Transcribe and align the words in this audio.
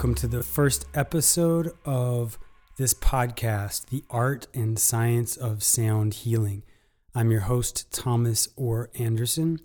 welcome 0.00 0.14
to 0.14 0.28
the 0.28 0.42
first 0.42 0.86
episode 0.94 1.70
of 1.84 2.38
this 2.78 2.94
podcast, 2.94 3.84
The 3.90 4.02
Art 4.08 4.46
and 4.54 4.78
Science 4.78 5.36
of 5.36 5.62
Sound 5.62 6.14
Healing. 6.14 6.62
I'm 7.14 7.30
your 7.30 7.42
host, 7.42 7.92
Thomas 7.92 8.48
Orr 8.56 8.88
Anderson, 8.98 9.60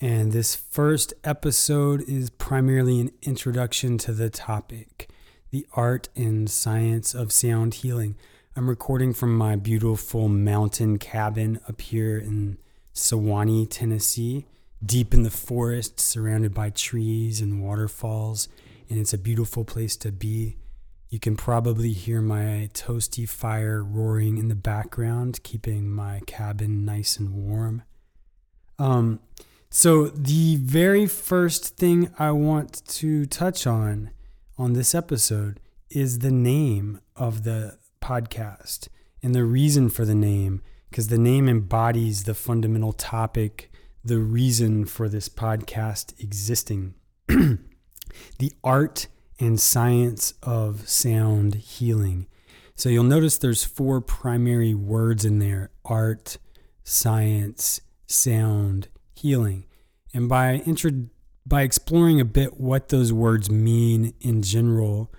and 0.00 0.32
this 0.32 0.56
first 0.56 1.14
episode 1.22 2.02
is 2.08 2.30
primarily 2.30 2.98
an 2.98 3.12
introduction 3.22 3.96
to 3.98 4.12
the 4.12 4.28
topic, 4.28 5.08
The 5.52 5.64
Art 5.74 6.08
and 6.16 6.50
Science 6.50 7.14
of 7.14 7.30
Sound 7.30 7.74
Healing. 7.74 8.16
I'm 8.56 8.68
recording 8.68 9.12
from 9.12 9.36
my 9.36 9.54
beautiful 9.54 10.28
mountain 10.28 10.98
cabin 10.98 11.60
up 11.68 11.80
here 11.80 12.18
in 12.18 12.58
Sewanee, 12.92 13.68
Tennessee, 13.70 14.46
deep 14.84 15.14
in 15.14 15.22
the 15.22 15.30
forest, 15.30 16.00
surrounded 16.00 16.52
by 16.52 16.70
trees 16.70 17.40
and 17.40 17.62
waterfalls 17.62 18.48
and 18.90 18.98
it's 18.98 19.14
a 19.14 19.18
beautiful 19.18 19.64
place 19.64 19.96
to 19.98 20.10
be. 20.10 20.56
You 21.08 21.20
can 21.20 21.36
probably 21.36 21.92
hear 21.92 22.20
my 22.20 22.68
toasty 22.74 23.28
fire 23.28 23.82
roaring 23.82 24.36
in 24.36 24.48
the 24.48 24.54
background, 24.54 25.42
keeping 25.42 25.88
my 25.88 26.20
cabin 26.26 26.84
nice 26.84 27.16
and 27.16 27.32
warm. 27.32 27.82
Um, 28.78 29.20
so, 29.70 30.08
the 30.08 30.56
very 30.56 31.06
first 31.06 31.76
thing 31.76 32.12
I 32.18 32.32
want 32.32 32.84
to 32.88 33.26
touch 33.26 33.66
on 33.66 34.10
on 34.58 34.72
this 34.72 34.94
episode 34.94 35.60
is 35.90 36.18
the 36.18 36.32
name 36.32 37.00
of 37.14 37.44
the 37.44 37.78
podcast 38.02 38.88
and 39.22 39.34
the 39.34 39.44
reason 39.44 39.88
for 39.90 40.04
the 40.04 40.14
name, 40.14 40.62
because 40.88 41.08
the 41.08 41.18
name 41.18 41.48
embodies 41.48 42.24
the 42.24 42.34
fundamental 42.34 42.92
topic, 42.92 43.70
the 44.04 44.18
reason 44.18 44.84
for 44.84 45.08
this 45.08 45.28
podcast 45.28 46.18
existing. 46.20 46.94
the 48.38 48.52
art 48.62 49.08
and 49.38 49.58
science 49.58 50.34
of 50.42 50.88
sound 50.88 51.54
healing. 51.56 52.26
So 52.74 52.88
you'll 52.88 53.04
notice 53.04 53.38
there's 53.38 53.64
four 53.64 54.00
primary 54.00 54.74
words 54.74 55.24
in 55.24 55.38
there 55.38 55.70
art, 55.84 56.38
science, 56.84 57.80
sound, 58.06 58.88
healing. 59.14 59.66
And 60.14 60.28
by 60.28 60.56
intro- 60.66 61.08
by 61.46 61.62
exploring 61.62 62.20
a 62.20 62.24
bit 62.24 62.60
what 62.60 62.88
those 62.88 63.12
words 63.12 63.50
mean 63.50 64.14
in 64.20 64.42
general, 64.42 65.12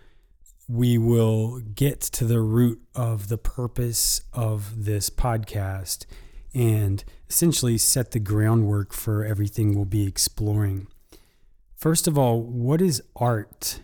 we 0.68 0.98
will 0.98 1.60
get 1.60 2.00
to 2.02 2.26
the 2.26 2.40
root 2.40 2.82
of 2.96 3.28
the 3.28 3.38
purpose 3.38 4.22
of 4.32 4.86
this 4.86 5.10
podcast 5.10 6.06
and 6.54 7.04
essentially 7.30 7.78
set 7.78 8.12
the 8.12 8.20
groundwork 8.20 8.94
for 8.94 9.26
everything 9.26 9.76
we'll 9.76 9.86
be 9.86 10.08
exploring. 10.08 10.88
First 11.82 12.08
of 12.08 12.16
all, 12.16 12.44
what 12.44 12.80
is 12.80 13.02
art? 13.16 13.80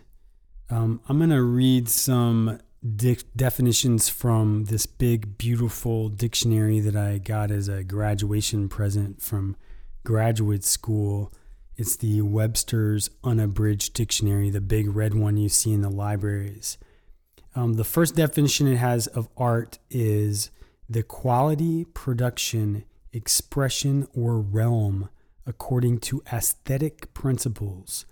Um, 0.70 1.00
I'm 1.08 1.18
going 1.18 1.30
to 1.30 1.42
read 1.42 1.88
some 1.88 2.60
definitions 3.34 4.08
from 4.08 4.66
this 4.66 4.86
big, 4.86 5.36
beautiful 5.36 6.08
dictionary 6.08 6.78
that 6.78 6.94
I 6.94 7.18
got 7.18 7.50
as 7.50 7.66
a 7.66 7.82
graduation 7.82 8.68
present 8.68 9.20
from 9.20 9.56
graduate 10.04 10.62
school. 10.62 11.32
It's 11.76 11.96
the 11.96 12.22
Webster's 12.22 13.10
Unabridged 13.24 13.94
Dictionary, 13.94 14.50
the 14.50 14.60
big 14.60 14.94
red 14.94 15.14
one 15.14 15.36
you 15.36 15.48
see 15.48 15.72
in 15.72 15.82
the 15.82 15.90
libraries. 15.90 16.78
Um, 17.56 17.72
the 17.72 17.82
first 17.82 18.14
definition 18.14 18.68
it 18.68 18.76
has 18.76 19.08
of 19.08 19.28
art 19.36 19.80
is 19.90 20.52
the 20.88 21.02
quality, 21.02 21.84
production, 21.84 22.84
expression, 23.12 24.06
or 24.14 24.38
realm 24.38 25.08
according 25.48 25.98
to 25.98 26.22
aesthetic 26.30 27.12
principles 27.14 28.04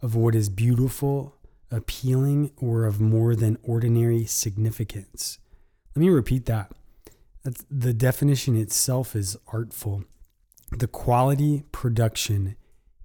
of 0.00 0.14
what 0.14 0.34
is 0.34 0.48
beautiful, 0.48 1.36
appealing, 1.70 2.52
or 2.56 2.86
of 2.86 3.00
more 3.00 3.34
than 3.34 3.58
ordinary 3.62 4.24
significance. 4.24 5.38
Let 5.94 6.00
me 6.00 6.08
repeat 6.08 6.46
that. 6.46 6.70
That's, 7.42 7.64
the 7.70 7.92
definition 7.92 8.56
itself 8.56 9.16
is 9.16 9.36
artful. 9.48 10.04
The 10.70 10.86
quality, 10.86 11.64
production, 11.72 12.56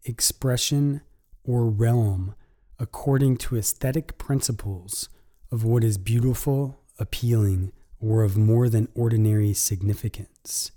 expression, 0.06 1.02
or 1.44 1.66
realm 1.66 2.36
according 2.80 3.36
to 3.36 3.58
aesthetic 3.58 4.18
principles 4.18 5.10
of 5.52 5.64
what 5.64 5.84
is 5.84 5.98
beautiful, 5.98 6.80
appealing, 6.98 7.74
or 8.00 8.24
of 8.24 8.38
more 8.38 8.70
than 8.70 8.88
ordinary 8.96 9.54
significance. 9.54 10.72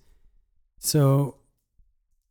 So, 0.80 1.36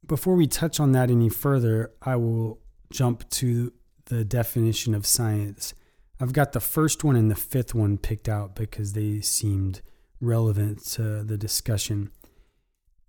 before 0.06 0.36
we 0.36 0.48
touch 0.48 0.80
on 0.80 0.92
that 0.94 1.10
any 1.10 1.30
further, 1.30 1.92
I 2.02 2.16
will 2.16 2.60
jump 2.92 3.30
to 3.32 3.74
the 4.06 4.26
definition 4.26 4.94
of 4.94 5.06
science. 5.06 5.74
I've 6.20 6.34
got 6.34 6.52
the 6.52 6.60
first 6.60 7.04
one 7.04 7.16
and 7.16 7.32
the 7.32 7.36
fifth 7.36 7.74
one 7.74 7.98
picked 7.98 8.30
out 8.30 8.56
because 8.56 8.94
they 8.94 9.22
seemed 9.22 9.82
relevant 10.20 10.86
to 10.86 11.24
the 11.24 11.38
discussion. 11.38 12.12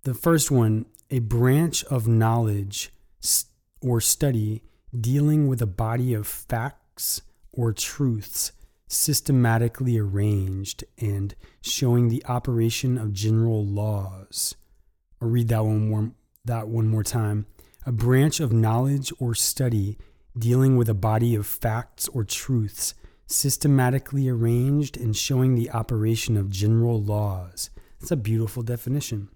The 0.03 0.13
first 0.13 0.49
one, 0.49 0.85
a 1.09 1.19
branch 1.19 1.83
of 1.85 2.07
knowledge 2.07 2.91
or 3.81 4.01
study 4.01 4.63
dealing 4.97 5.47
with 5.47 5.61
a 5.61 5.67
body 5.67 6.13
of 6.13 6.27
facts 6.27 7.21
or 7.51 7.73
truths 7.73 8.51
systematically 8.87 9.97
arranged 9.97 10.83
and 10.99 11.35
showing 11.61 12.09
the 12.09 12.23
operation 12.25 12.97
of 12.97 13.13
general 13.13 13.65
laws. 13.65 14.55
I'll 15.21 15.29
read 15.29 15.47
that 15.49 15.63
one 15.63 15.89
more, 15.89 16.11
that 16.45 16.67
one 16.67 16.87
more 16.87 17.03
time. 17.03 17.45
A 17.85 17.91
branch 17.91 18.39
of 18.39 18.51
knowledge 18.51 19.13
or 19.19 19.33
study 19.33 19.97
dealing 20.37 20.75
with 20.75 20.89
a 20.89 20.93
body 20.93 21.35
of 21.35 21.47
facts 21.47 22.07
or 22.09 22.23
truths 22.23 22.95
systematically 23.27 24.27
arranged 24.27 24.97
and 24.97 25.15
showing 25.15 25.55
the 25.55 25.71
operation 25.71 26.35
of 26.35 26.49
general 26.49 27.01
laws. 27.01 27.69
That's 27.99 28.11
a 28.11 28.17
beautiful 28.17 28.61
definition. 28.61 29.29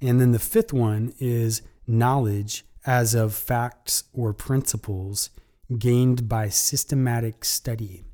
And 0.00 0.20
then 0.20 0.32
the 0.32 0.38
fifth 0.38 0.72
one 0.72 1.12
is 1.18 1.60
knowledge 1.86 2.64
as 2.86 3.14
of 3.14 3.34
facts 3.34 4.04
or 4.12 4.32
principles 4.32 5.30
gained 5.78 6.28
by 6.28 6.48
systematic 6.48 7.44
study. 7.44 8.04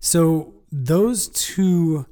So 0.00 0.54
those 0.70 1.28
two 1.28 2.06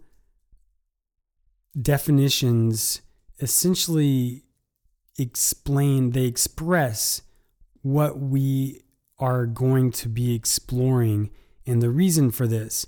definitions 1.80 3.02
essentially 3.40 4.45
explain, 5.18 6.10
they 6.10 6.24
express 6.24 7.22
what 7.82 8.18
we 8.18 8.82
are 9.18 9.46
going 9.46 9.90
to 9.90 10.08
be 10.08 10.34
exploring 10.34 11.30
and 11.66 11.82
the 11.82 11.90
reason 11.90 12.30
for 12.30 12.46
this 12.46 12.86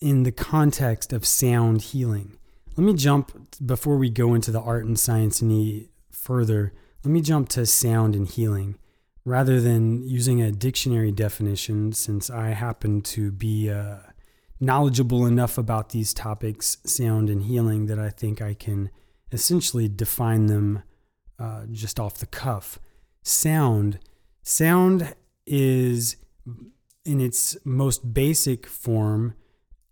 in 0.00 0.22
the 0.22 0.32
context 0.32 1.12
of 1.12 1.24
sound 1.26 1.80
healing. 1.80 2.38
Let 2.76 2.84
me 2.84 2.94
jump 2.94 3.32
before 3.64 3.96
we 3.96 4.10
go 4.10 4.34
into 4.34 4.50
the 4.50 4.60
art 4.60 4.84
and 4.84 4.98
science 4.98 5.42
any 5.42 5.88
further. 6.10 6.74
Let 7.02 7.10
me 7.10 7.22
jump 7.22 7.48
to 7.50 7.64
sound 7.64 8.14
and 8.14 8.28
healing 8.28 8.78
rather 9.24 9.60
than 9.60 10.02
using 10.06 10.40
a 10.40 10.52
dictionary 10.52 11.10
definition, 11.10 11.92
since 11.92 12.30
I 12.30 12.50
happen 12.50 13.00
to 13.02 13.32
be 13.32 13.68
uh, 13.68 13.96
knowledgeable 14.60 15.26
enough 15.26 15.58
about 15.58 15.90
these 15.90 16.14
topics, 16.14 16.78
sound 16.84 17.28
and 17.28 17.42
healing, 17.42 17.86
that 17.86 17.98
I 17.98 18.10
think 18.10 18.40
I 18.40 18.54
can 18.54 18.90
essentially 19.32 19.88
define 19.88 20.46
them 20.46 20.82
uh, 21.38 21.62
just 21.70 22.00
off 22.00 22.18
the 22.18 22.26
cuff. 22.26 22.78
Sound, 23.22 23.98
sound 24.42 25.14
is 25.46 26.16
in 27.04 27.20
its 27.20 27.56
most 27.64 28.12
basic 28.12 28.66
form 28.66 29.34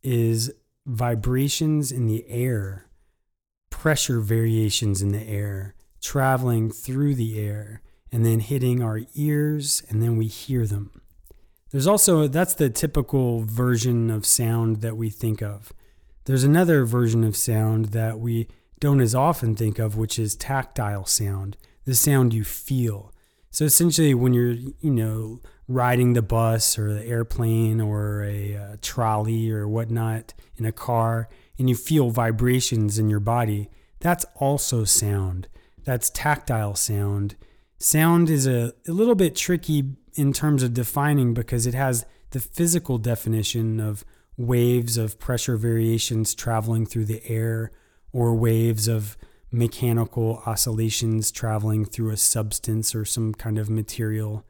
is 0.02 0.52
vibrations 0.86 1.92
in 1.92 2.06
the 2.06 2.24
air, 2.28 2.86
pressure 3.70 4.20
variations 4.20 5.00
in 5.00 5.12
the 5.12 5.22
air, 5.22 5.74
traveling 6.00 6.70
through 6.70 7.14
the 7.14 7.38
air, 7.38 7.80
and 8.12 8.24
then 8.24 8.40
hitting 8.40 8.82
our 8.82 9.00
ears, 9.14 9.82
and 9.88 10.02
then 10.02 10.16
we 10.16 10.26
hear 10.26 10.66
them. 10.66 11.00
There's 11.70 11.86
also, 11.86 12.28
that's 12.28 12.54
the 12.54 12.70
typical 12.70 13.42
version 13.42 14.10
of 14.10 14.24
sound 14.24 14.76
that 14.82 14.96
we 14.96 15.10
think 15.10 15.42
of. 15.42 15.72
There's 16.24 16.44
another 16.44 16.84
version 16.84 17.24
of 17.24 17.36
sound 17.36 17.86
that 17.86 18.20
we 18.20 18.46
don't 18.84 19.00
as 19.00 19.14
often 19.14 19.56
think 19.56 19.78
of, 19.78 19.96
which 19.96 20.18
is 20.18 20.36
tactile 20.36 21.06
sound, 21.06 21.56
the 21.86 21.94
sound 21.94 22.34
you 22.34 22.44
feel. 22.44 23.14
So 23.50 23.64
essentially, 23.64 24.12
when 24.12 24.34
you're, 24.34 24.52
you 24.52 24.90
know, 24.90 25.40
riding 25.66 26.12
the 26.12 26.20
bus 26.20 26.78
or 26.78 26.92
the 26.92 27.06
airplane 27.06 27.80
or 27.80 28.22
a, 28.24 28.52
a 28.52 28.62
uh, 28.62 28.76
trolley 28.82 29.50
or 29.50 29.66
whatnot 29.66 30.34
in 30.58 30.66
a 30.66 30.70
car, 30.72 31.30
and 31.58 31.70
you 31.70 31.74
feel 31.74 32.10
vibrations 32.10 32.98
in 32.98 33.08
your 33.08 33.20
body, 33.20 33.70
that's 34.00 34.26
also 34.34 34.84
sound. 34.84 35.48
That's 35.84 36.10
tactile 36.10 36.74
sound. 36.74 37.36
Sound 37.78 38.28
is 38.28 38.46
a, 38.46 38.74
a 38.86 38.92
little 38.92 39.14
bit 39.14 39.34
tricky 39.34 39.94
in 40.12 40.34
terms 40.34 40.62
of 40.62 40.74
defining 40.74 41.32
because 41.32 41.66
it 41.66 41.72
has 41.72 42.04
the 42.32 42.40
physical 42.40 42.98
definition 42.98 43.80
of 43.80 44.04
waves 44.36 44.98
of 44.98 45.18
pressure 45.18 45.56
variations 45.56 46.34
traveling 46.34 46.84
through 46.84 47.06
the 47.06 47.26
air 47.26 47.72
or 48.14 48.34
waves 48.34 48.86
of 48.88 49.18
mechanical 49.50 50.42
oscillations 50.46 51.30
traveling 51.30 51.84
through 51.84 52.10
a 52.10 52.16
substance 52.16 52.94
or 52.94 53.04
some 53.04 53.34
kind 53.34 53.58
of 53.58 53.68
material 53.68 54.46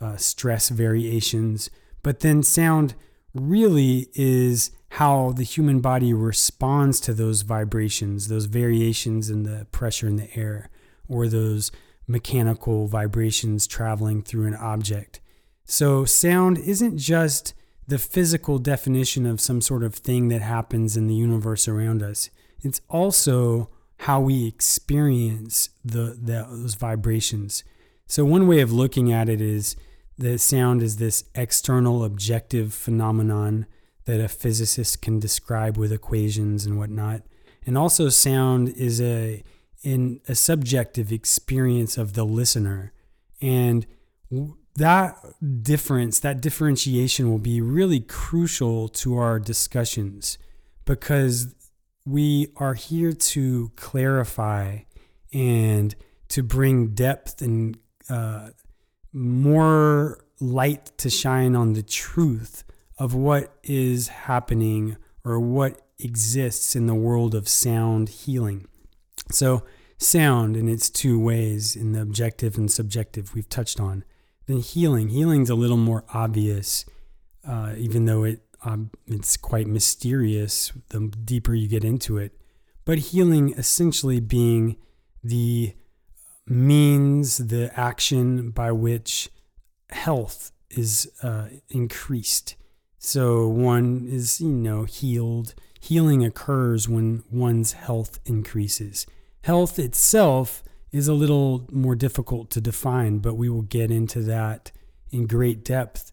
uh, 0.00 0.16
stress 0.16 0.68
variations. 0.68 1.68
But 2.02 2.20
then 2.20 2.42
sound 2.42 2.94
really 3.34 4.06
is 4.14 4.70
how 4.92 5.32
the 5.32 5.42
human 5.42 5.80
body 5.80 6.14
responds 6.14 7.00
to 7.00 7.12
those 7.12 7.42
vibrations, 7.42 8.28
those 8.28 8.46
variations 8.46 9.28
in 9.28 9.42
the 9.42 9.66
pressure 9.72 10.06
in 10.06 10.16
the 10.16 10.34
air, 10.36 10.70
or 11.08 11.26
those 11.26 11.70
mechanical 12.06 12.86
vibrations 12.86 13.66
traveling 13.66 14.22
through 14.22 14.46
an 14.46 14.54
object. 14.54 15.20
So, 15.64 16.04
sound 16.04 16.56
isn't 16.58 16.96
just 16.96 17.52
the 17.86 17.98
physical 17.98 18.58
definition 18.58 19.26
of 19.26 19.40
some 19.40 19.60
sort 19.60 19.82
of 19.82 19.94
thing 19.94 20.28
that 20.28 20.40
happens 20.40 20.96
in 20.96 21.06
the 21.06 21.14
universe 21.14 21.68
around 21.68 22.02
us, 22.02 22.30
it's 22.62 22.80
also 22.88 23.70
how 24.00 24.20
we 24.20 24.46
experience 24.46 25.70
the, 25.84 26.18
the 26.20 26.46
those 26.50 26.74
vibrations. 26.74 27.64
So, 28.06 28.24
one 28.24 28.46
way 28.46 28.60
of 28.60 28.72
looking 28.72 29.12
at 29.12 29.28
it 29.28 29.40
is 29.40 29.76
that 30.18 30.38
sound 30.40 30.82
is 30.82 30.96
this 30.96 31.24
external 31.34 32.04
objective 32.04 32.72
phenomenon 32.74 33.66
that 34.06 34.20
a 34.20 34.28
physicist 34.28 35.02
can 35.02 35.18
describe 35.18 35.76
with 35.76 35.92
equations 35.92 36.64
and 36.64 36.78
whatnot. 36.78 37.22
And 37.66 37.76
also, 37.76 38.08
sound 38.08 38.70
is 38.70 39.00
a 39.00 39.42
in 39.82 40.20
a 40.28 40.34
subjective 40.34 41.12
experience 41.12 41.98
of 41.98 42.14
the 42.14 42.24
listener, 42.24 42.92
and 43.40 43.86
that 44.76 45.16
difference, 45.62 46.20
that 46.20 46.40
differentiation, 46.40 47.30
will 47.30 47.38
be 47.38 47.60
really 47.60 48.00
crucial 48.00 48.88
to 48.88 49.16
our 49.16 49.38
discussions 49.38 50.38
because 50.84 51.54
we 52.08 52.48
are 52.56 52.74
here 52.74 53.12
to 53.12 53.70
clarify 53.76 54.78
and 55.32 55.94
to 56.28 56.42
bring 56.42 56.88
depth 56.88 57.42
and 57.42 57.76
uh, 58.08 58.48
more 59.12 60.24
light 60.40 60.90
to 60.96 61.10
shine 61.10 61.54
on 61.54 61.74
the 61.74 61.82
truth 61.82 62.64
of 62.98 63.14
what 63.14 63.52
is 63.62 64.08
happening 64.08 64.96
or 65.22 65.38
what 65.38 65.82
exists 65.98 66.74
in 66.74 66.86
the 66.86 66.94
world 66.94 67.34
of 67.34 67.46
sound 67.46 68.08
healing. 68.08 68.66
So, 69.30 69.64
sound 69.98 70.56
in 70.56 70.68
its 70.68 70.88
two 70.88 71.18
ways, 71.20 71.76
in 71.76 71.92
the 71.92 72.00
objective 72.00 72.56
and 72.56 72.70
subjective, 72.70 73.34
we've 73.34 73.48
touched 73.48 73.80
on. 73.80 74.04
Then 74.46 74.58
healing. 74.58 75.10
Healing's 75.10 75.50
a 75.50 75.54
little 75.54 75.76
more 75.76 76.04
obvious, 76.14 76.86
uh, 77.46 77.74
even 77.76 78.06
though 78.06 78.24
it 78.24 78.47
um, 78.64 78.90
it's 79.06 79.36
quite 79.36 79.66
mysterious 79.66 80.72
the 80.88 81.00
deeper 81.08 81.54
you 81.54 81.68
get 81.68 81.84
into 81.84 82.18
it. 82.18 82.32
But 82.84 82.98
healing 82.98 83.52
essentially 83.56 84.20
being 84.20 84.76
the 85.22 85.74
means, 86.46 87.38
the 87.38 87.70
action 87.78 88.50
by 88.50 88.72
which 88.72 89.30
health 89.90 90.52
is 90.70 91.10
uh, 91.22 91.48
increased. 91.68 92.56
So 92.98 93.46
one 93.46 94.06
is, 94.08 94.40
you 94.40 94.48
know, 94.48 94.84
healed. 94.84 95.54
Healing 95.80 96.24
occurs 96.24 96.88
when 96.88 97.22
one's 97.30 97.72
health 97.72 98.18
increases. 98.24 99.06
Health 99.42 99.78
itself 99.78 100.64
is 100.90 101.06
a 101.06 101.14
little 101.14 101.66
more 101.70 101.94
difficult 101.94 102.50
to 102.50 102.60
define, 102.60 103.18
but 103.18 103.34
we 103.34 103.48
will 103.48 103.62
get 103.62 103.90
into 103.90 104.22
that 104.22 104.72
in 105.10 105.26
great 105.26 105.64
depth 105.64 106.12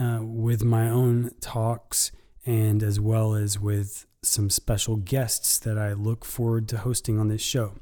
uh, 0.00 0.20
with 0.22 0.64
my 0.64 0.88
own 0.88 1.30
talks 1.40 2.12
and 2.44 2.82
as 2.82 2.98
well 2.98 3.34
as 3.34 3.58
with 3.58 4.06
some 4.22 4.50
special 4.50 4.96
guests 4.96 5.58
that 5.58 5.78
I 5.78 5.92
look 5.92 6.24
forward 6.24 6.68
to 6.68 6.78
hosting 6.78 7.18
on 7.18 7.28
this 7.28 7.42
show. 7.42 7.74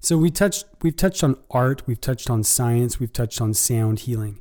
So 0.00 0.18
we 0.18 0.30
touched 0.30 0.66
we've 0.82 0.96
touched 0.96 1.24
on 1.24 1.36
art, 1.50 1.86
we've 1.86 2.00
touched 2.00 2.28
on 2.28 2.42
science, 2.44 3.00
we've 3.00 3.12
touched 3.12 3.40
on 3.40 3.54
sound 3.54 4.00
healing. 4.00 4.40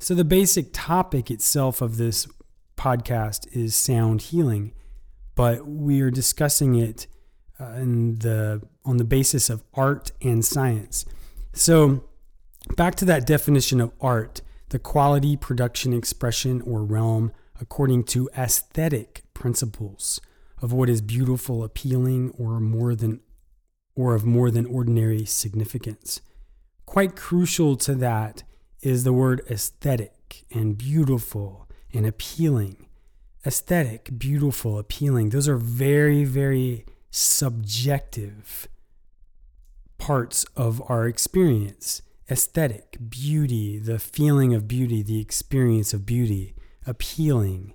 So 0.00 0.14
the 0.14 0.24
basic 0.24 0.70
topic 0.72 1.30
itself 1.30 1.80
of 1.80 1.96
this 1.96 2.26
podcast 2.76 3.46
is 3.54 3.76
sound 3.76 4.22
healing, 4.22 4.72
but 5.34 5.66
we 5.66 6.00
are 6.00 6.10
discussing 6.10 6.74
it 6.74 7.06
uh, 7.60 7.74
in 7.74 8.18
the 8.18 8.62
on 8.84 8.96
the 8.96 9.04
basis 9.04 9.50
of 9.50 9.62
art 9.74 10.12
and 10.22 10.44
science. 10.44 11.04
So 11.52 12.04
back 12.76 12.94
to 12.96 13.04
that 13.04 13.26
definition 13.26 13.80
of 13.80 13.92
art, 14.00 14.40
the 14.72 14.78
quality, 14.78 15.36
production, 15.36 15.92
expression, 15.92 16.62
or 16.62 16.82
realm 16.82 17.30
according 17.60 18.02
to 18.02 18.30
aesthetic 18.36 19.22
principles 19.34 20.18
of 20.62 20.72
what 20.72 20.88
is 20.88 21.02
beautiful, 21.02 21.62
appealing, 21.62 22.32
or 22.38 22.58
more 22.58 22.94
than 22.94 23.20
or 23.94 24.14
of 24.14 24.24
more 24.24 24.50
than 24.50 24.64
ordinary 24.64 25.26
significance. 25.26 26.22
Quite 26.86 27.14
crucial 27.14 27.76
to 27.76 27.94
that 27.96 28.44
is 28.80 29.04
the 29.04 29.12
word 29.12 29.42
aesthetic 29.50 30.44
and 30.50 30.78
beautiful 30.78 31.68
and 31.92 32.06
appealing. 32.06 32.86
Aesthetic, 33.44 34.18
beautiful, 34.18 34.78
appealing, 34.78 35.28
those 35.28 35.48
are 35.48 35.58
very, 35.58 36.24
very 36.24 36.86
subjective 37.10 38.68
parts 39.98 40.46
of 40.56 40.82
our 40.88 41.06
experience. 41.06 42.00
Aesthetic, 42.30 42.98
beauty, 43.08 43.78
the 43.78 43.98
feeling 43.98 44.54
of 44.54 44.68
beauty, 44.68 45.02
the 45.02 45.20
experience 45.20 45.92
of 45.92 46.06
beauty, 46.06 46.54
appealing, 46.86 47.74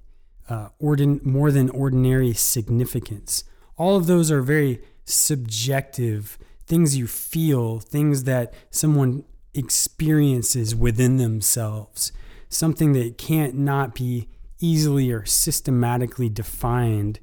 uh, 0.50 0.70
ordin- 0.82 1.24
more 1.24 1.52
than 1.52 1.70
ordinary 1.70 2.34
significance. 2.34 3.44
All 3.78 3.98
of 3.98 4.08
those 4.08 4.32
are 4.32 4.42
very 4.42 4.82
subjective 5.06 6.38
things 6.66 6.98
you 6.98 7.08
feel, 7.08 7.80
things 7.80 8.24
that 8.24 8.54
someone 8.70 9.24
experiences 9.54 10.76
within 10.76 11.18
themselves, 11.18 12.12
something 12.50 12.94
that 12.94 13.18
can't 13.18 13.56
not 13.56 13.96
be 13.96 14.28
easily 14.60 15.12
or 15.12 15.26
systematically 15.26 16.30
defined, 16.30 17.20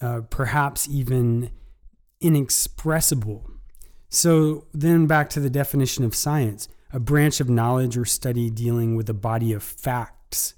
uh, 0.00 0.22
perhaps 0.30 0.88
even 0.88 1.50
inexpressible. 2.20 3.49
So, 4.10 4.66
then 4.74 5.06
back 5.06 5.30
to 5.30 5.40
the 5.40 5.50
definition 5.50 6.04
of 6.04 6.14
science 6.14 6.68
a 6.92 6.98
branch 6.98 7.40
of 7.40 7.48
knowledge 7.48 7.96
or 7.96 8.04
study 8.04 8.50
dealing 8.50 8.96
with 8.96 9.08
a 9.08 9.14
body 9.14 9.52
of 9.52 9.62
facts, 9.62 10.54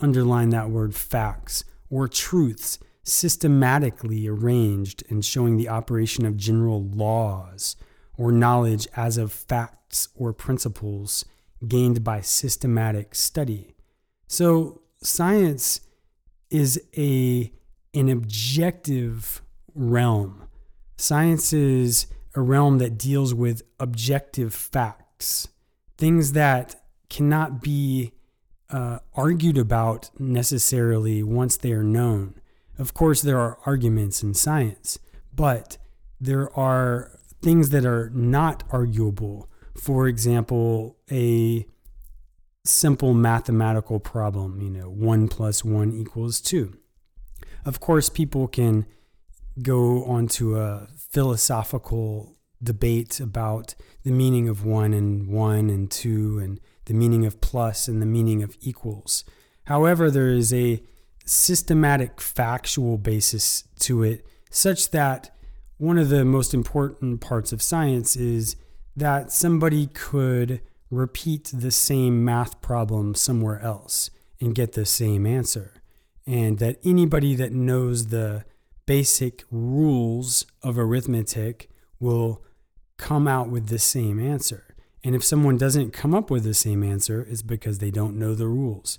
underline 0.00 0.50
that 0.50 0.70
word 0.70 0.94
facts, 0.94 1.62
or 1.88 2.08
truths 2.08 2.80
systematically 3.04 4.28
arranged 4.28 5.02
and 5.08 5.24
showing 5.24 5.56
the 5.56 5.68
operation 5.68 6.26
of 6.26 6.36
general 6.36 6.82
laws 6.82 7.76
or 8.18 8.32
knowledge 8.32 8.86
as 8.96 9.16
of 9.16 9.32
facts 9.32 10.08
or 10.14 10.32
principles 10.32 11.24
gained 11.66 12.04
by 12.04 12.20
systematic 12.20 13.14
study. 13.14 13.74
So 14.26 14.82
science 15.02 15.80
is 16.50 16.82
a 16.96 17.52
an 17.94 18.08
objective 18.08 19.40
realm. 19.74 20.48
Science 20.98 21.52
is 21.52 22.06
a 22.38 22.42
realm 22.42 22.78
that 22.78 22.96
deals 22.96 23.34
with 23.34 23.62
objective 23.80 24.54
facts, 24.54 25.48
things 25.96 26.32
that 26.32 26.80
cannot 27.10 27.60
be 27.60 28.12
uh, 28.70 29.00
argued 29.14 29.58
about 29.58 30.10
necessarily 30.20 31.20
once 31.22 31.56
they 31.56 31.72
are 31.72 31.82
known. 31.82 32.34
Of 32.78 32.94
course, 32.94 33.22
there 33.22 33.40
are 33.40 33.58
arguments 33.66 34.22
in 34.22 34.34
science, 34.34 35.00
but 35.34 35.78
there 36.20 36.56
are 36.56 37.18
things 37.42 37.70
that 37.70 37.84
are 37.84 38.10
not 38.14 38.62
arguable. 38.70 39.48
For 39.76 40.06
example, 40.06 40.96
a 41.10 41.66
simple 42.64 43.14
mathematical 43.14 43.98
problem, 43.98 44.60
you 44.60 44.70
know, 44.70 44.90
one 44.90 45.26
plus 45.26 45.64
one 45.64 45.92
equals 45.92 46.40
two. 46.40 46.76
Of 47.64 47.80
course, 47.80 48.08
people 48.08 48.46
can 48.46 48.86
go 49.62 50.04
onto 50.04 50.56
a 50.56 50.88
philosophical 50.96 52.36
debate 52.62 53.20
about 53.20 53.74
the 54.04 54.10
meaning 54.10 54.48
of 54.48 54.64
one 54.64 54.92
and 54.92 55.28
one 55.28 55.70
and 55.70 55.90
two 55.90 56.38
and 56.38 56.60
the 56.86 56.94
meaning 56.94 57.24
of 57.24 57.40
plus 57.40 57.88
and 57.88 58.02
the 58.02 58.06
meaning 58.06 58.42
of 58.42 58.56
equals. 58.60 59.24
However, 59.64 60.10
there 60.10 60.30
is 60.30 60.52
a 60.52 60.82
systematic 61.24 62.20
factual 62.20 62.96
basis 62.96 63.64
to 63.80 64.02
it, 64.02 64.26
such 64.50 64.90
that 64.90 65.30
one 65.76 65.98
of 65.98 66.08
the 66.08 66.24
most 66.24 66.54
important 66.54 67.20
parts 67.20 67.52
of 67.52 67.62
science 67.62 68.16
is 68.16 68.56
that 68.96 69.30
somebody 69.30 69.86
could 69.88 70.60
repeat 70.90 71.50
the 71.52 71.70
same 71.70 72.24
math 72.24 72.60
problem 72.60 73.14
somewhere 73.14 73.60
else 73.60 74.10
and 74.40 74.54
get 74.54 74.72
the 74.72 74.86
same 74.86 75.26
answer. 75.26 75.74
And 76.26 76.58
that 76.58 76.78
anybody 76.84 77.34
that 77.36 77.52
knows 77.52 78.08
the 78.08 78.44
basic 78.88 79.44
rules 79.50 80.46
of 80.62 80.78
arithmetic 80.78 81.68
will 82.00 82.42
come 82.96 83.28
out 83.28 83.50
with 83.50 83.66
the 83.68 83.78
same 83.78 84.18
answer. 84.18 84.74
And 85.04 85.14
if 85.14 85.22
someone 85.22 85.58
doesn't 85.58 85.92
come 85.92 86.14
up 86.14 86.30
with 86.30 86.42
the 86.42 86.54
same 86.54 86.82
answer, 86.82 87.20
it's 87.28 87.42
because 87.42 87.78
they 87.78 87.90
don't 87.90 88.18
know 88.18 88.34
the 88.34 88.48
rules. 88.48 88.96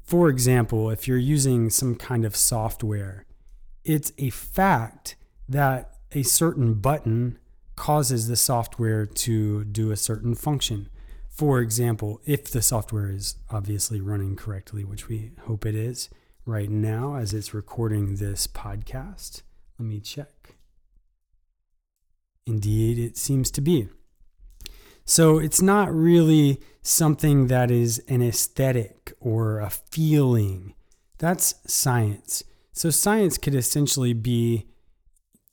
For 0.00 0.28
example, 0.28 0.90
if 0.90 1.08
you're 1.08 1.18
using 1.18 1.70
some 1.70 1.96
kind 1.96 2.24
of 2.24 2.36
software, 2.36 3.26
it's 3.84 4.12
a 4.16 4.30
fact 4.30 5.16
that 5.48 5.96
a 6.12 6.22
certain 6.22 6.74
button 6.74 7.36
causes 7.74 8.28
the 8.28 8.36
software 8.36 9.06
to 9.06 9.64
do 9.64 9.90
a 9.90 9.96
certain 9.96 10.36
function. 10.36 10.88
For 11.28 11.58
example, 11.58 12.20
if 12.24 12.44
the 12.44 12.62
software 12.62 13.10
is 13.10 13.34
obviously 13.50 14.00
running 14.00 14.36
correctly, 14.36 14.84
which 14.84 15.08
we 15.08 15.32
hope 15.46 15.66
it 15.66 15.74
is 15.74 16.10
right 16.44 16.70
now 16.70 17.16
as 17.16 17.32
it's 17.32 17.54
recording 17.54 18.16
this 18.16 18.46
podcast, 18.46 19.42
let 19.78 19.86
me 19.86 20.00
check. 20.00 20.56
Indeed, 22.46 22.98
it 22.98 23.16
seems 23.16 23.50
to 23.52 23.60
be. 23.60 23.88
So 25.04 25.38
it's 25.38 25.62
not 25.62 25.92
really 25.92 26.60
something 26.82 27.46
that 27.48 27.70
is 27.70 28.02
an 28.08 28.22
aesthetic 28.22 29.12
or 29.20 29.60
a 29.60 29.70
feeling. 29.70 30.74
That's 31.18 31.54
science. 31.66 32.42
So 32.72 32.90
science 32.90 33.38
could 33.38 33.54
essentially 33.54 34.12
be 34.12 34.66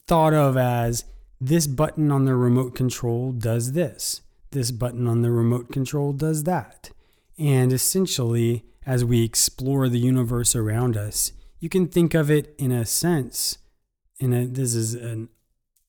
thought 0.07 0.33
of 0.33 0.57
as 0.57 1.05
this 1.39 1.67
button 1.67 2.11
on 2.11 2.25
the 2.25 2.35
remote 2.35 2.75
control 2.75 3.31
does 3.31 3.73
this, 3.73 4.21
this 4.51 4.71
button 4.71 5.07
on 5.07 5.21
the 5.21 5.31
remote 5.31 5.71
control 5.71 6.13
does 6.13 6.43
that. 6.45 6.89
And 7.37 7.71
essentially, 7.71 8.65
as 8.85 9.05
we 9.05 9.23
explore 9.23 9.89
the 9.89 9.99
universe 9.99 10.55
around 10.55 10.97
us, 10.97 11.31
you 11.59 11.69
can 11.69 11.87
think 11.87 12.13
of 12.13 12.31
it 12.31 12.55
in 12.57 12.71
a 12.71 12.85
sense, 12.85 13.57
in 14.19 14.33
a, 14.33 14.45
this 14.45 14.73
is 14.73 14.93
an 14.93 15.29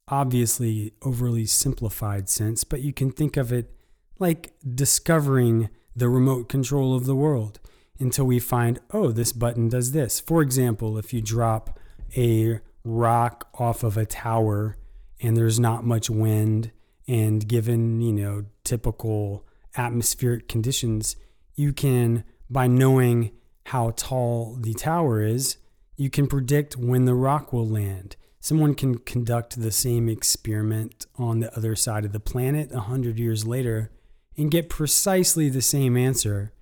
obviously 0.08 0.92
overly 1.02 1.46
simplified 1.46 2.28
sense, 2.28 2.64
but 2.64 2.82
you 2.82 2.92
can 2.92 3.10
think 3.10 3.36
of 3.36 3.52
it 3.52 3.70
like 4.18 4.52
discovering 4.74 5.70
the 5.94 6.08
remote 6.08 6.48
control 6.48 6.94
of 6.94 7.06
the 7.06 7.14
world 7.14 7.60
until 7.98 8.24
we 8.24 8.38
find, 8.38 8.80
oh, 8.92 9.12
this 9.12 9.32
button 9.32 9.68
does 9.68 9.92
this. 9.92 10.20
For 10.20 10.42
example, 10.42 10.98
if 10.98 11.12
you 11.12 11.20
drop 11.20 11.78
a 12.16 12.60
rock 12.84 13.48
off 13.54 13.82
of 13.82 13.96
a 13.96 14.06
tower 14.06 14.76
and 15.22 15.36
there's 15.36 15.60
not 15.60 15.84
much 15.84 16.08
wind, 16.08 16.72
and 17.06 17.46
given, 17.48 18.00
you 18.00 18.12
know, 18.12 18.44
typical 18.62 19.44
atmospheric 19.76 20.48
conditions, 20.48 21.16
you 21.54 21.72
can, 21.72 22.24
by 22.50 22.66
knowing 22.66 23.30
how 23.66 23.92
tall 23.96 24.56
the 24.60 24.74
tower 24.74 25.22
is, 25.22 25.56
you 25.96 26.10
can 26.10 26.26
predict 26.26 26.76
when 26.76 27.04
the 27.04 27.14
rock 27.14 27.52
will 27.52 27.68
land. 27.68 28.16
Someone 28.40 28.74
can 28.74 28.98
conduct 28.98 29.60
the 29.60 29.70
same 29.70 30.08
experiment 30.08 31.06
on 31.16 31.40
the 31.40 31.54
other 31.56 31.76
side 31.76 32.04
of 32.04 32.12
the 32.12 32.20
planet 32.20 32.72
a 32.72 32.80
hundred 32.80 33.18
years 33.18 33.46
later 33.46 33.90
and 34.36 34.50
get 34.50 34.70
precisely 34.70 35.48
the 35.48 35.60
same 35.60 35.96
answer, 35.96 36.52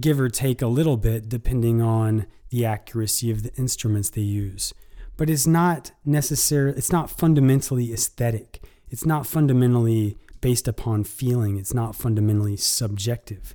give 0.00 0.18
or 0.18 0.30
take 0.30 0.62
a 0.62 0.66
little 0.66 0.96
bit 0.96 1.28
depending 1.28 1.82
on 1.82 2.26
the 2.48 2.64
accuracy 2.64 3.30
of 3.30 3.42
the 3.42 3.54
instruments 3.54 4.10
they 4.10 4.22
use. 4.22 4.72
But 5.16 5.28
it's 5.28 5.46
not 5.46 5.92
necessarily, 6.04 6.76
it's 6.78 6.90
not 6.90 7.10
fundamentally 7.10 7.92
aesthetic. 7.92 8.62
It's 8.88 9.04
not 9.04 9.26
fundamentally 9.26 10.18
based 10.40 10.66
upon 10.66 11.04
feeling. 11.04 11.58
It's 11.58 11.74
not 11.74 11.94
fundamentally 11.94 12.56
subjective. 12.56 13.54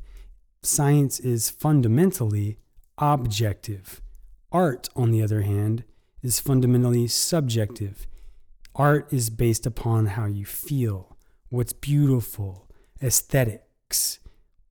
Science 0.67 1.21
is 1.21 1.50
fundamentally 1.50 2.57
objective. 2.97 4.01
Art, 4.51 4.89
on 4.97 5.12
the 5.12 5.24
other 5.24 5.43
hand, 5.43 5.86
is 6.21 6.41
fundamentally 6.41 7.07
subjective. 7.07 8.05
Art 8.75 9.07
is 9.13 9.29
based 9.29 9.65
upon 9.65 10.07
how 10.07 10.25
you 10.25 10.45
feel, 10.45 11.15
what's 11.47 11.71
beautiful, 11.71 12.69
aesthetics, 13.01 14.19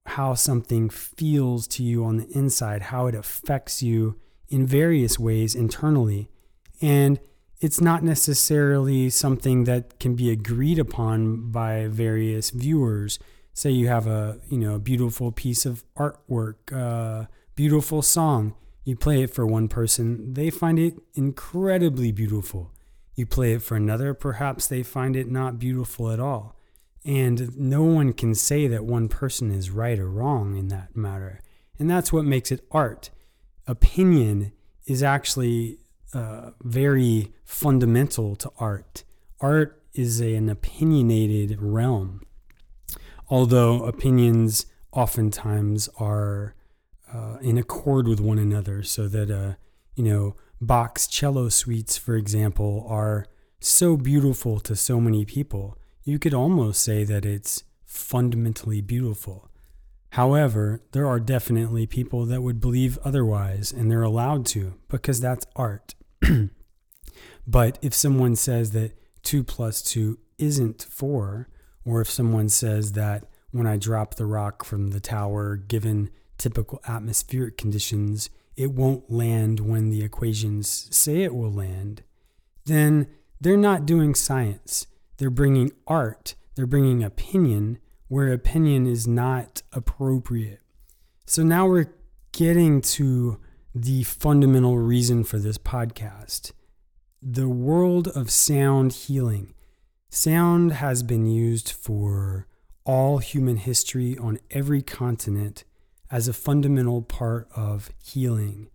how 0.04 0.34
something 0.34 0.90
feels 0.90 1.66
to 1.68 1.82
you 1.82 2.04
on 2.04 2.18
the 2.18 2.28
inside, 2.36 2.82
how 2.82 3.06
it 3.06 3.14
affects 3.14 3.82
you 3.82 4.20
in 4.50 4.66
various 4.66 5.18
ways 5.18 5.54
internally. 5.54 6.28
And 6.82 7.18
it's 7.62 7.80
not 7.80 8.04
necessarily 8.04 9.08
something 9.08 9.64
that 9.64 9.98
can 9.98 10.14
be 10.14 10.30
agreed 10.30 10.78
upon 10.78 11.50
by 11.50 11.86
various 11.86 12.50
viewers. 12.50 13.18
Say 13.56 13.70
you 13.70 13.88
have 13.88 14.06
a, 14.06 14.38
you 14.50 14.58
know, 14.58 14.74
a 14.74 14.78
beautiful 14.78 15.32
piece 15.32 15.64
of 15.64 15.82
artwork, 15.96 16.70
a 16.70 17.26
beautiful 17.54 18.02
song. 18.02 18.54
You 18.84 18.96
play 18.96 19.22
it 19.22 19.32
for 19.32 19.46
one 19.46 19.66
person, 19.66 20.34
they 20.34 20.50
find 20.50 20.78
it 20.78 20.94
incredibly 21.14 22.12
beautiful. 22.12 22.70
You 23.14 23.24
play 23.24 23.54
it 23.54 23.62
for 23.62 23.74
another, 23.74 24.12
perhaps 24.12 24.66
they 24.66 24.82
find 24.82 25.16
it 25.16 25.30
not 25.30 25.58
beautiful 25.58 26.10
at 26.10 26.20
all. 26.20 26.54
And 27.02 27.56
no 27.56 27.82
one 27.82 28.12
can 28.12 28.34
say 28.34 28.66
that 28.68 28.84
one 28.84 29.08
person 29.08 29.50
is 29.50 29.70
right 29.70 29.98
or 29.98 30.10
wrong 30.10 30.54
in 30.58 30.68
that 30.68 30.94
matter. 30.94 31.40
And 31.78 31.88
that's 31.88 32.12
what 32.12 32.26
makes 32.26 32.52
it 32.52 32.66
art. 32.70 33.08
Opinion 33.66 34.52
is 34.84 35.02
actually 35.02 35.78
uh, 36.12 36.50
very 36.62 37.32
fundamental 37.42 38.36
to 38.36 38.52
art. 38.58 39.04
Art 39.40 39.82
is 39.94 40.20
a, 40.20 40.34
an 40.34 40.50
opinionated 40.50 41.62
realm, 41.62 42.20
although 43.28 43.84
opinions 43.84 44.66
oftentimes 44.92 45.88
are 45.98 46.54
uh, 47.12 47.36
in 47.40 47.58
accord 47.58 48.08
with 48.08 48.20
one 48.20 48.38
another, 48.38 48.82
so 48.82 49.08
that, 49.08 49.30
uh, 49.30 49.54
you 49.94 50.04
know, 50.04 50.36
Bach's 50.60 51.06
cello 51.06 51.48
suites, 51.48 51.96
for 51.96 52.16
example, 52.16 52.86
are 52.88 53.26
so 53.60 53.96
beautiful 53.96 54.60
to 54.60 54.74
so 54.74 55.00
many 55.00 55.24
people 55.24 55.78
you 56.06 56.20
could 56.20 56.32
almost 56.32 56.82
say 56.82 57.02
that 57.02 57.26
it's 57.26 57.64
fundamentally 57.84 58.80
beautiful. 58.80 59.50
However, 60.10 60.80
there 60.92 61.06
are 61.06 61.18
definitely 61.18 61.84
people 61.84 62.24
that 62.26 62.42
would 62.42 62.60
believe 62.60 62.96
otherwise, 63.04 63.72
and 63.72 63.90
they're 63.90 64.02
allowed 64.02 64.46
to 64.46 64.74
because 64.88 65.20
that's 65.20 65.46
art. 65.56 65.96
but 67.46 67.78
if 67.82 67.92
someone 67.92 68.36
says 68.36 68.70
that 68.70 68.92
2 69.24 69.42
plus 69.42 69.82
2 69.82 70.16
isn't 70.38 70.86
4, 70.88 71.48
or 71.86 72.02
if 72.02 72.10
someone 72.10 72.50
says 72.50 72.92
that 72.92 73.24
when 73.52 73.66
I 73.66 73.78
drop 73.78 74.16
the 74.16 74.26
rock 74.26 74.64
from 74.64 74.90
the 74.90 75.00
tower, 75.00 75.56
given 75.56 76.10
typical 76.36 76.80
atmospheric 76.86 77.56
conditions, 77.56 78.28
it 78.56 78.72
won't 78.72 79.10
land 79.10 79.60
when 79.60 79.88
the 79.90 80.02
equations 80.02 80.88
say 80.90 81.22
it 81.22 81.34
will 81.34 81.52
land, 81.52 82.02
then 82.66 83.06
they're 83.40 83.56
not 83.56 83.86
doing 83.86 84.14
science. 84.14 84.86
They're 85.16 85.30
bringing 85.30 85.70
art, 85.86 86.34
they're 86.54 86.66
bringing 86.66 87.02
opinion 87.02 87.78
where 88.08 88.32
opinion 88.32 88.86
is 88.86 89.06
not 89.06 89.62
appropriate. 89.72 90.60
So 91.24 91.42
now 91.42 91.66
we're 91.66 91.92
getting 92.32 92.80
to 92.82 93.40
the 93.74 94.04
fundamental 94.04 94.78
reason 94.78 95.24
for 95.24 95.38
this 95.38 95.58
podcast 95.58 96.52
the 97.22 97.48
world 97.48 98.08
of 98.08 98.30
sound 98.30 98.92
healing. 98.92 99.52
Sound 100.16 100.72
has 100.72 101.02
been 101.02 101.26
used 101.26 101.70
for 101.70 102.46
all 102.86 103.18
human 103.18 103.58
history 103.58 104.16
on 104.16 104.38
every 104.50 104.80
continent 104.80 105.64
as 106.10 106.26
a 106.26 106.32
fundamental 106.32 107.02
part 107.02 107.46
of 107.54 107.90
healing. 108.02 108.68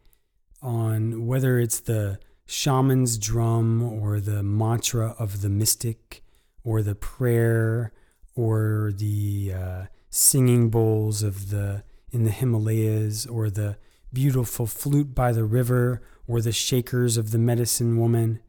On 0.62 1.26
whether 1.26 1.58
it's 1.58 1.80
the 1.80 2.20
shaman's 2.46 3.18
drum 3.18 3.82
or 3.82 4.20
the 4.20 4.44
mantra 4.44 5.16
of 5.18 5.42
the 5.42 5.50
mystic, 5.50 6.22
or 6.64 6.84
the 6.84 6.94
prayer 6.94 7.92
or 8.36 8.92
the 8.96 9.52
uh, 9.52 9.86
singing 10.12 10.70
bowls 10.70 11.24
of 11.24 11.50
the 11.50 11.84
in 12.12 12.24
the 12.24 12.30
Himalayas 12.30 13.26
or 13.26 13.50
the 13.50 13.78
beautiful 14.14 14.68
flute 14.68 15.16
by 15.16 15.32
the 15.32 15.46
river 15.46 16.04
or 16.28 16.40
the 16.40 16.52
shakers 16.52 17.18
of 17.18 17.32
the 17.32 17.40
medicine 17.40 17.98
woman 17.98 18.42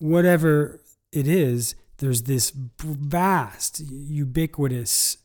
whatever 0.00 0.80
it 1.12 1.28
is 1.28 1.76
there's 1.98 2.22
this 2.22 2.52
vast 2.54 3.80
ubiquitous 3.80 5.18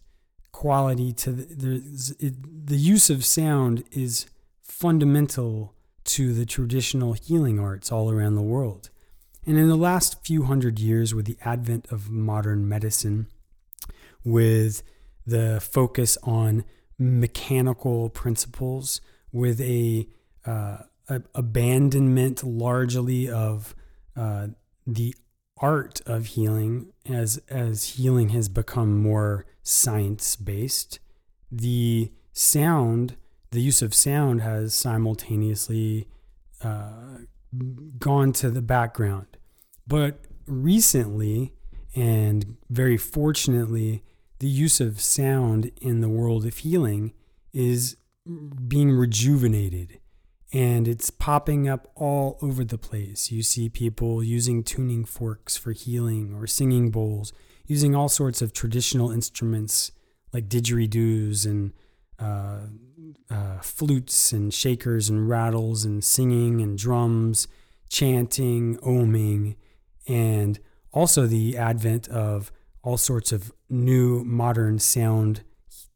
quality 0.51 1.13
to 1.13 1.31
the, 1.31 2.15
it, 2.19 2.67
the 2.67 2.77
use 2.77 3.09
of 3.09 3.25
sound 3.25 3.83
is 3.91 4.27
fundamental 4.61 5.73
to 6.03 6.33
the 6.33 6.45
traditional 6.45 7.13
healing 7.13 7.59
arts 7.59 7.91
all 7.91 8.11
around 8.11 8.35
the 8.35 8.41
world. 8.41 8.89
And 9.45 9.57
in 9.57 9.67
the 9.67 9.75
last 9.75 10.25
few 10.25 10.43
hundred 10.43 10.79
years, 10.79 11.13
with 11.13 11.25
the 11.25 11.37
advent 11.43 11.87
of 11.91 12.09
modern 12.09 12.67
medicine, 12.67 13.27
with 14.23 14.83
the 15.25 15.59
focus 15.61 16.17
on 16.23 16.63
mechanical 16.97 18.09
principles, 18.09 19.01
with 19.31 19.59
a, 19.59 20.07
uh, 20.45 20.77
a 21.09 21.21
abandonment 21.35 22.43
largely 22.43 23.29
of 23.29 23.75
uh, 24.15 24.47
the 24.87 25.15
art 25.57 26.01
of 26.05 26.27
healing 26.27 26.91
as 27.05 27.41
as 27.49 27.95
healing 27.95 28.29
has 28.29 28.49
become 28.49 29.01
more 29.01 29.45
science 29.61 30.35
based 30.35 30.99
the 31.51 32.11
sound 32.33 33.15
the 33.53 33.61
use 33.61 33.83
of 33.83 33.93
sound 33.93 34.41
has 34.41 34.73
simultaneously 34.73 36.07
uh, 36.63 37.19
gone 37.99 38.33
to 38.33 38.49
the 38.49 38.63
background. 38.63 39.27
But 39.87 40.21
recently, 40.47 41.53
and 41.95 42.57
very 42.69 42.97
fortunately, 42.97 44.03
the 44.39 44.47
use 44.47 44.81
of 44.81 44.99
sound 44.99 45.71
in 45.79 46.01
the 46.01 46.09
world 46.09 46.45
of 46.45 46.57
healing 46.57 47.13
is 47.53 47.95
being 48.67 48.91
rejuvenated 48.91 49.99
and 50.53 50.87
it's 50.87 51.09
popping 51.09 51.67
up 51.67 51.91
all 51.95 52.37
over 52.41 52.63
the 52.63 52.77
place. 52.77 53.31
You 53.31 53.41
see 53.41 53.69
people 53.69 54.23
using 54.23 54.63
tuning 54.63 55.03
forks 55.03 55.57
for 55.57 55.71
healing 55.71 56.35
or 56.35 56.45
singing 56.45 56.91
bowls, 56.91 57.33
using 57.65 57.95
all 57.95 58.07
sorts 58.07 58.41
of 58.41 58.53
traditional 58.53 59.11
instruments 59.11 59.91
like 60.31 60.47
didgeridoos 60.47 61.45
and 61.47 61.73
uh, 62.19 62.67
uh, 63.31 63.59
flutes 63.61 64.31
and 64.31 64.53
shakers 64.53 65.09
and 65.09 65.27
rattles 65.27 65.85
and 65.85 66.03
singing 66.03 66.61
and 66.61 66.77
drums, 66.77 67.47
chanting, 67.89 68.77
oming, 68.77 69.55
and 70.07 70.59
also 70.91 71.25
the 71.25 71.57
advent 71.57 72.07
of 72.09 72.51
all 72.83 72.97
sorts 72.97 73.31
of 73.31 73.51
new 73.69 74.23
modern 74.23 74.77
sound 74.77 75.41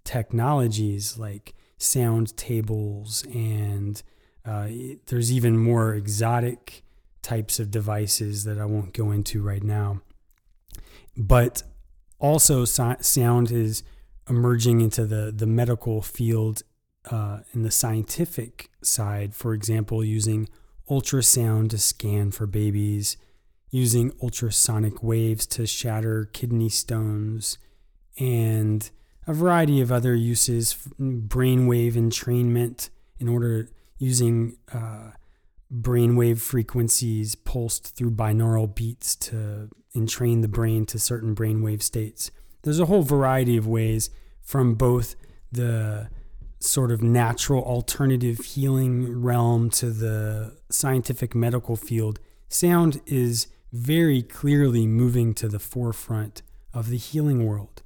technologies 0.04 1.18
like 1.18 1.54
sound 1.78 2.36
tables 2.38 3.24
and 3.34 4.02
uh, 4.48 4.68
there's 5.08 5.32
even 5.32 5.58
more 5.58 5.94
exotic 5.94 6.84
types 7.22 7.60
of 7.60 7.70
devices 7.70 8.46
that 8.46 8.58
I 8.58 8.66
won't 8.66 8.94
go 8.94 9.12
into 9.12 9.42
right 9.42 9.64
now. 9.64 10.02
But 11.18 11.64
also, 12.20 12.64
sound 12.64 13.52
is 13.52 13.84
emerging 14.30 14.82
into 14.82 15.06
the, 15.06 15.34
the 15.36 15.46
medical 15.46 16.02
field 16.02 16.64
uh, 17.12 17.40
in 17.54 17.64
the 17.64 17.72
scientific 17.72 18.70
side. 18.82 19.36
For 19.36 19.54
example, 19.54 20.04
using 20.04 20.48
ultrasound 20.90 21.70
to 21.72 21.78
scan 21.78 22.32
for 22.32 22.48
babies, 22.48 23.18
using 23.70 24.14
ultrasonic 24.24 25.04
waves 25.04 25.46
to 25.48 25.68
shatter 25.68 26.30
kidney 26.32 26.70
stones, 26.70 27.58
and 28.18 28.90
a 29.28 29.34
variety 29.34 29.82
of 29.82 29.92
other 29.92 30.16
uses, 30.16 30.78
brainwave 31.00 31.94
entrainment 31.94 32.90
in 33.20 33.28
order 33.28 33.70
using 33.98 34.58
uh, 34.74 35.12
brainwave 35.74 36.40
frequencies 36.40 37.36
pulsed 37.36 37.96
through 37.96 38.12
binaural 38.12 38.74
beats 38.74 39.16
to 39.16 39.70
entrain 39.94 40.42
the 40.42 40.48
brain 40.48 40.86
to 40.86 41.00
certain 41.00 41.36
brainwave 41.36 41.82
states. 41.82 42.32
There's 42.64 42.80
a 42.80 42.86
whole 42.86 43.04
variety 43.04 43.58
of 43.58 43.68
ways 43.68 44.10
from 44.42 44.76
both 44.76 45.16
the 45.52 46.10
sort 46.60 46.92
of 46.92 47.02
natural 47.02 47.64
alternative 47.64 48.40
healing 48.40 49.22
realm 49.22 49.70
to 49.70 49.90
the 49.90 50.58
scientific 50.70 51.36
medical 51.36 51.76
field. 51.76 52.20
Sound 52.50 53.02
is 53.06 53.48
very 53.72 54.22
clearly 54.22 54.88
moving 54.88 55.34
to 55.36 55.48
the 55.48 55.60
forefront 55.60 56.42
of 56.74 56.90
the 56.90 56.98
healing 56.98 57.46
world. 57.46 57.84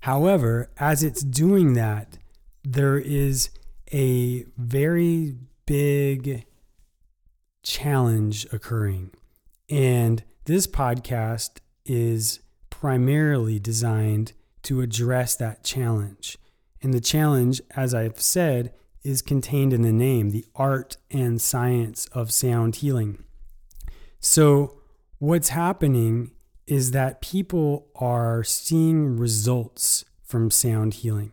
However, 0.00 0.70
as 0.78 1.02
it's 1.02 1.22
doing 1.22 1.72
that, 1.74 2.18
there 2.62 2.98
is 2.98 3.50
a 3.92 4.44
very 4.56 5.36
big 5.66 6.44
challenge 7.62 8.46
occurring. 8.52 9.10
And 9.68 10.22
this 10.44 10.66
podcast 10.66 11.58
is 11.84 12.40
primarily 12.70 13.58
designed 13.58 14.32
to 14.62 14.80
address 14.80 15.34
that 15.36 15.64
challenge. 15.64 16.38
And 16.82 16.92
the 16.92 17.00
challenge, 17.00 17.60
as 17.76 17.94
I've 17.94 18.20
said, 18.20 18.72
is 19.02 19.22
contained 19.22 19.72
in 19.72 19.82
the 19.82 19.92
name 19.92 20.30
the 20.30 20.44
art 20.54 20.96
and 21.10 21.40
science 21.40 22.06
of 22.06 22.32
sound 22.32 22.76
healing. 22.76 23.22
So, 24.20 24.80
what's 25.18 25.50
happening 25.50 26.32
is 26.66 26.90
that 26.90 27.20
people 27.20 27.86
are 27.94 28.42
seeing 28.42 29.16
results 29.16 30.04
from 30.24 30.50
sound 30.50 30.94
healing. 30.94 31.32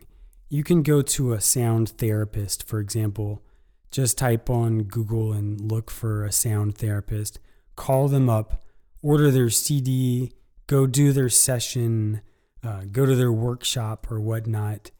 You 0.54 0.62
can 0.62 0.84
go 0.84 1.02
to 1.02 1.32
a 1.32 1.40
sound 1.40 1.88
therapist, 1.88 2.68
for 2.68 2.78
example. 2.78 3.42
Just 3.90 4.16
type 4.18 4.48
on 4.48 4.84
Google 4.84 5.32
and 5.32 5.60
look 5.60 5.90
for 5.90 6.24
a 6.24 6.30
sound 6.30 6.78
therapist. 6.78 7.40
Call 7.74 8.06
them 8.06 8.30
up, 8.30 8.62
order 9.02 9.32
their 9.32 9.50
CD, 9.50 10.30
go 10.68 10.86
do 10.86 11.10
their 11.10 11.28
session, 11.28 12.20
uh, 12.62 12.82
go 12.92 13.04
to 13.04 13.16
their 13.16 13.32
workshop 13.32 14.08
or 14.12 14.20
whatnot. 14.20 14.92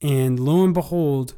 And 0.00 0.38
lo 0.38 0.62
and 0.62 0.72
behold, 0.72 1.34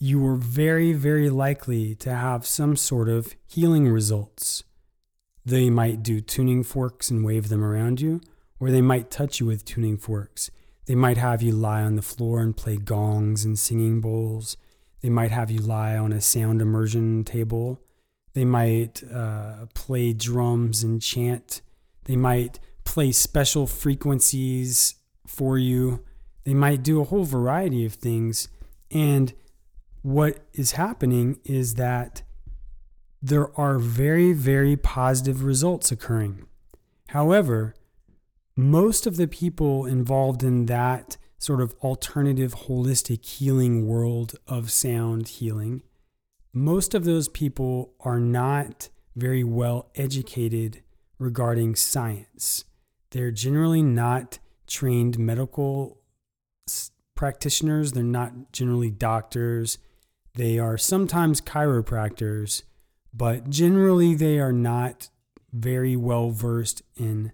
you 0.00 0.26
are 0.26 0.34
very, 0.34 0.92
very 0.92 1.30
likely 1.30 1.94
to 1.94 2.12
have 2.12 2.48
some 2.48 2.74
sort 2.74 3.08
of 3.08 3.36
healing 3.46 3.86
results. 3.86 4.64
They 5.46 5.70
might 5.70 6.02
do 6.02 6.20
tuning 6.20 6.64
forks 6.64 7.12
and 7.12 7.24
wave 7.24 7.48
them 7.48 7.62
around 7.62 8.00
you, 8.00 8.20
or 8.58 8.72
they 8.72 8.82
might 8.82 9.08
touch 9.08 9.38
you 9.38 9.46
with 9.46 9.64
tuning 9.64 9.98
forks. 9.98 10.50
They 10.88 10.94
might 10.94 11.18
have 11.18 11.42
you 11.42 11.52
lie 11.52 11.82
on 11.82 11.96
the 11.96 12.02
floor 12.02 12.40
and 12.40 12.56
play 12.56 12.78
gongs 12.78 13.44
and 13.44 13.58
singing 13.58 14.00
bowls. 14.00 14.56
They 15.02 15.10
might 15.10 15.30
have 15.30 15.50
you 15.50 15.60
lie 15.60 15.98
on 15.98 16.14
a 16.14 16.20
sound 16.22 16.62
immersion 16.62 17.24
table. 17.24 17.78
They 18.32 18.46
might 18.46 19.02
uh, 19.12 19.66
play 19.74 20.14
drums 20.14 20.82
and 20.82 21.02
chant. 21.02 21.60
They 22.04 22.16
might 22.16 22.58
play 22.84 23.12
special 23.12 23.66
frequencies 23.66 24.94
for 25.26 25.58
you. 25.58 26.04
They 26.44 26.54
might 26.54 26.82
do 26.82 27.02
a 27.02 27.04
whole 27.04 27.24
variety 27.24 27.84
of 27.84 27.92
things. 27.92 28.48
And 28.90 29.34
what 30.00 30.38
is 30.54 30.72
happening 30.72 31.38
is 31.44 31.74
that 31.74 32.22
there 33.20 33.54
are 33.60 33.78
very, 33.78 34.32
very 34.32 34.74
positive 34.74 35.44
results 35.44 35.92
occurring. 35.92 36.46
However, 37.08 37.74
most 38.58 39.06
of 39.06 39.16
the 39.16 39.28
people 39.28 39.86
involved 39.86 40.42
in 40.42 40.66
that 40.66 41.16
sort 41.38 41.60
of 41.60 41.74
alternative 41.74 42.52
holistic 42.66 43.24
healing 43.24 43.86
world 43.86 44.34
of 44.48 44.68
sound 44.68 45.28
healing, 45.28 45.80
most 46.52 46.92
of 46.92 47.04
those 47.04 47.28
people 47.28 47.94
are 48.00 48.18
not 48.18 48.88
very 49.14 49.44
well 49.44 49.92
educated 49.94 50.82
regarding 51.20 51.76
science. 51.76 52.64
They're 53.12 53.30
generally 53.30 53.80
not 53.80 54.40
trained 54.66 55.20
medical 55.20 56.00
practitioners, 57.14 57.92
they're 57.92 58.02
not 58.02 58.50
generally 58.50 58.90
doctors. 58.90 59.78
They 60.34 60.58
are 60.58 60.76
sometimes 60.76 61.40
chiropractors, 61.40 62.64
but 63.14 63.50
generally 63.50 64.16
they 64.16 64.40
are 64.40 64.52
not 64.52 65.10
very 65.52 65.94
well 65.94 66.30
versed 66.30 66.82
in 66.96 67.30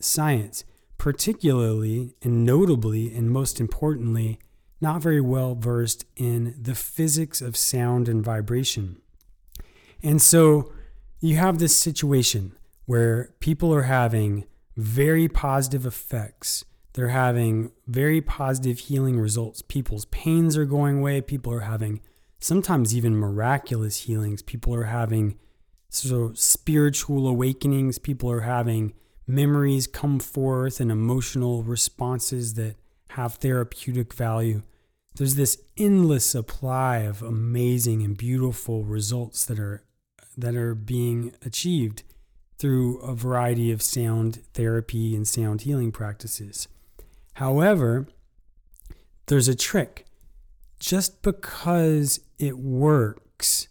science, 0.00 0.64
particularly 0.98 2.14
and 2.22 2.44
notably 2.44 3.14
and 3.14 3.30
most 3.30 3.60
importantly, 3.60 4.38
not 4.80 5.00
very 5.00 5.20
well 5.20 5.54
versed 5.54 6.04
in 6.16 6.54
the 6.60 6.74
physics 6.74 7.40
of 7.40 7.56
sound 7.56 8.08
and 8.08 8.24
vibration. 8.24 9.00
And 10.02 10.20
so 10.20 10.72
you 11.20 11.36
have 11.36 11.58
this 11.58 11.76
situation 11.76 12.56
where 12.86 13.32
people 13.38 13.72
are 13.72 13.82
having 13.82 14.44
very 14.76 15.28
positive 15.28 15.86
effects. 15.86 16.64
They're 16.94 17.08
having 17.08 17.70
very 17.86 18.20
positive 18.20 18.80
healing 18.80 19.20
results. 19.20 19.62
People's 19.62 20.06
pains 20.06 20.56
are 20.56 20.64
going 20.64 20.98
away. 20.98 21.20
People 21.20 21.52
are 21.52 21.60
having 21.60 22.00
sometimes 22.40 22.94
even 22.94 23.16
miraculous 23.16 24.02
healings. 24.02 24.42
People 24.42 24.74
are 24.74 24.84
having 24.84 25.38
so 25.88 26.32
spiritual 26.34 27.28
awakenings. 27.28 27.98
People 27.98 28.30
are 28.30 28.40
having 28.40 28.94
memories 29.26 29.86
come 29.86 30.18
forth 30.18 30.80
and 30.80 30.90
emotional 30.90 31.62
responses 31.62 32.54
that 32.54 32.76
have 33.10 33.34
therapeutic 33.34 34.12
value. 34.12 34.62
There's 35.14 35.34
this 35.34 35.58
endless 35.76 36.24
supply 36.24 36.98
of 36.98 37.22
amazing 37.22 38.02
and 38.02 38.16
beautiful 38.16 38.84
results 38.84 39.44
that 39.46 39.58
are 39.58 39.84
that 40.36 40.56
are 40.56 40.74
being 40.74 41.34
achieved 41.44 42.02
through 42.56 42.98
a 43.00 43.14
variety 43.14 43.70
of 43.70 43.82
sound 43.82 44.40
therapy 44.54 45.14
and 45.14 45.28
sound 45.28 45.62
healing 45.62 45.92
practices. 45.92 46.68
However, 47.34 48.06
there's 49.26 49.48
a 49.48 49.54
trick. 49.54 50.06
Just 50.78 51.22
because 51.22 52.20
it 52.38 52.58
works 52.58 53.68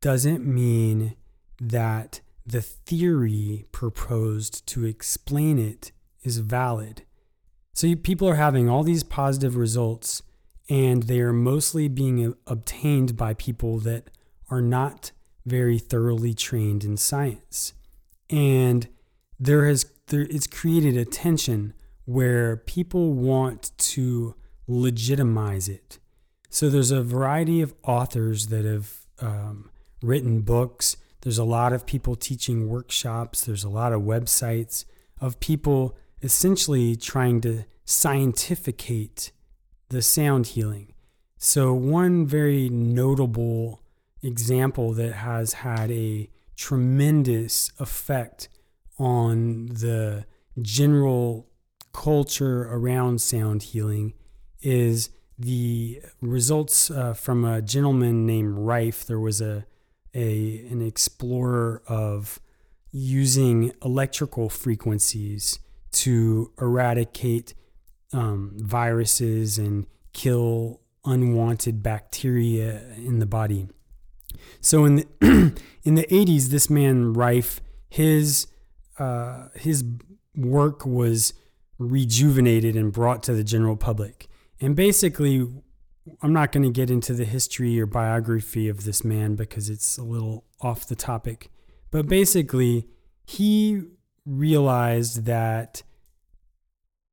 doesn't 0.00 0.44
mean 0.44 1.14
that 1.60 2.20
the 2.46 2.62
theory 2.62 3.64
proposed 3.72 4.66
to 4.68 4.84
explain 4.84 5.58
it 5.58 5.92
is 6.22 6.38
valid. 6.38 7.02
So 7.72 7.94
people 7.96 8.28
are 8.28 8.34
having 8.36 8.68
all 8.68 8.82
these 8.82 9.02
positive 9.02 9.56
results, 9.56 10.22
and 10.68 11.04
they 11.04 11.20
are 11.20 11.32
mostly 11.32 11.88
being 11.88 12.34
obtained 12.46 13.16
by 13.16 13.34
people 13.34 13.78
that 13.80 14.10
are 14.50 14.62
not 14.62 15.10
very 15.44 15.78
thoroughly 15.78 16.34
trained 16.34 16.84
in 16.84 16.96
science. 16.96 17.72
And 18.30 18.88
there 19.38 19.66
has 19.66 19.86
there, 20.08 20.22
it's 20.22 20.46
created 20.46 20.96
a 20.96 21.04
tension 21.04 21.74
where 22.04 22.56
people 22.56 23.12
want 23.12 23.72
to 23.78 24.34
legitimize 24.66 25.68
it. 25.68 25.98
So 26.50 26.70
there's 26.70 26.90
a 26.90 27.02
variety 27.02 27.60
of 27.60 27.74
authors 27.82 28.48
that 28.48 28.64
have 28.64 29.06
um, 29.20 29.70
written 30.02 30.40
books. 30.42 30.96
There's 31.24 31.38
a 31.38 31.44
lot 31.44 31.72
of 31.72 31.86
people 31.86 32.14
teaching 32.14 32.68
workshops. 32.68 33.44
There's 33.44 33.64
a 33.64 33.68
lot 33.68 33.92
of 33.92 34.02
websites 34.02 34.84
of 35.20 35.40
people 35.40 35.96
essentially 36.22 36.94
trying 36.96 37.40
to 37.40 37.64
scientificate 37.84 39.32
the 39.88 40.02
sound 40.02 40.48
healing. 40.48 40.92
So, 41.38 41.72
one 41.72 42.26
very 42.26 42.68
notable 42.68 43.82
example 44.22 44.92
that 44.94 45.14
has 45.14 45.54
had 45.54 45.90
a 45.90 46.28
tremendous 46.56 47.72
effect 47.78 48.48
on 48.98 49.66
the 49.66 50.24
general 50.60 51.48
culture 51.92 52.62
around 52.64 53.20
sound 53.20 53.62
healing 53.62 54.14
is 54.62 55.10
the 55.38 56.00
results 56.20 56.90
uh, 56.90 57.14
from 57.14 57.44
a 57.44 57.60
gentleman 57.60 58.26
named 58.26 58.58
Rife. 58.58 59.04
There 59.04 59.20
was 59.20 59.40
a, 59.40 59.66
a 60.14 60.66
an 60.70 60.80
explorer 60.80 61.82
of 61.86 62.40
using 62.92 63.72
electrical 63.84 64.48
frequencies 64.48 65.58
to 65.90 66.52
eradicate 66.60 67.54
um, 68.12 68.52
viruses 68.56 69.58
and 69.58 69.86
kill 70.12 70.80
unwanted 71.04 71.82
bacteria 71.82 72.82
in 72.96 73.18
the 73.18 73.26
body. 73.26 73.66
So 74.60 74.84
in 74.84 74.96
the 74.96 75.06
in 75.84 75.94
the 75.94 76.06
80s, 76.06 76.46
this 76.46 76.70
man 76.70 77.12
Rife, 77.12 77.60
his 77.88 78.46
uh, 78.98 79.48
his 79.54 79.84
work 80.36 80.86
was 80.86 81.34
rejuvenated 81.78 82.76
and 82.76 82.92
brought 82.92 83.22
to 83.24 83.34
the 83.34 83.44
general 83.44 83.76
public. 83.76 84.28
And 84.60 84.76
basically, 84.76 85.46
I'm 86.22 86.32
not 86.32 86.52
going 86.52 86.64
to 86.64 86.70
get 86.70 86.90
into 86.90 87.14
the 87.14 87.24
history 87.24 87.80
or 87.80 87.86
biography 87.86 88.68
of 88.68 88.84
this 88.84 89.04
man 89.04 89.36
because 89.36 89.70
it's 89.70 89.96
a 89.96 90.02
little 90.02 90.44
off 90.60 90.86
the 90.86 90.96
topic. 90.96 91.50
But 91.90 92.08
basically, 92.08 92.86
he 93.24 93.82
realized 94.26 95.24
that 95.24 95.82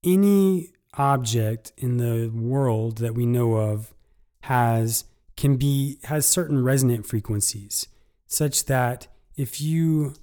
any 0.04 0.72
object 0.96 1.72
in 1.78 1.98
the 1.98 2.30
world 2.30 2.98
that 2.98 3.16
we 3.16 3.26
know 3.26 3.54
of 3.54 3.94
has 4.42 5.06
can 5.38 5.56
be 5.56 5.98
has 6.04 6.26
certain 6.28 6.64
resonant 6.64 7.06
frequencies 7.06 7.88
such 8.28 8.66
that 8.66 9.08
if 9.38 9.62
you 9.62 10.14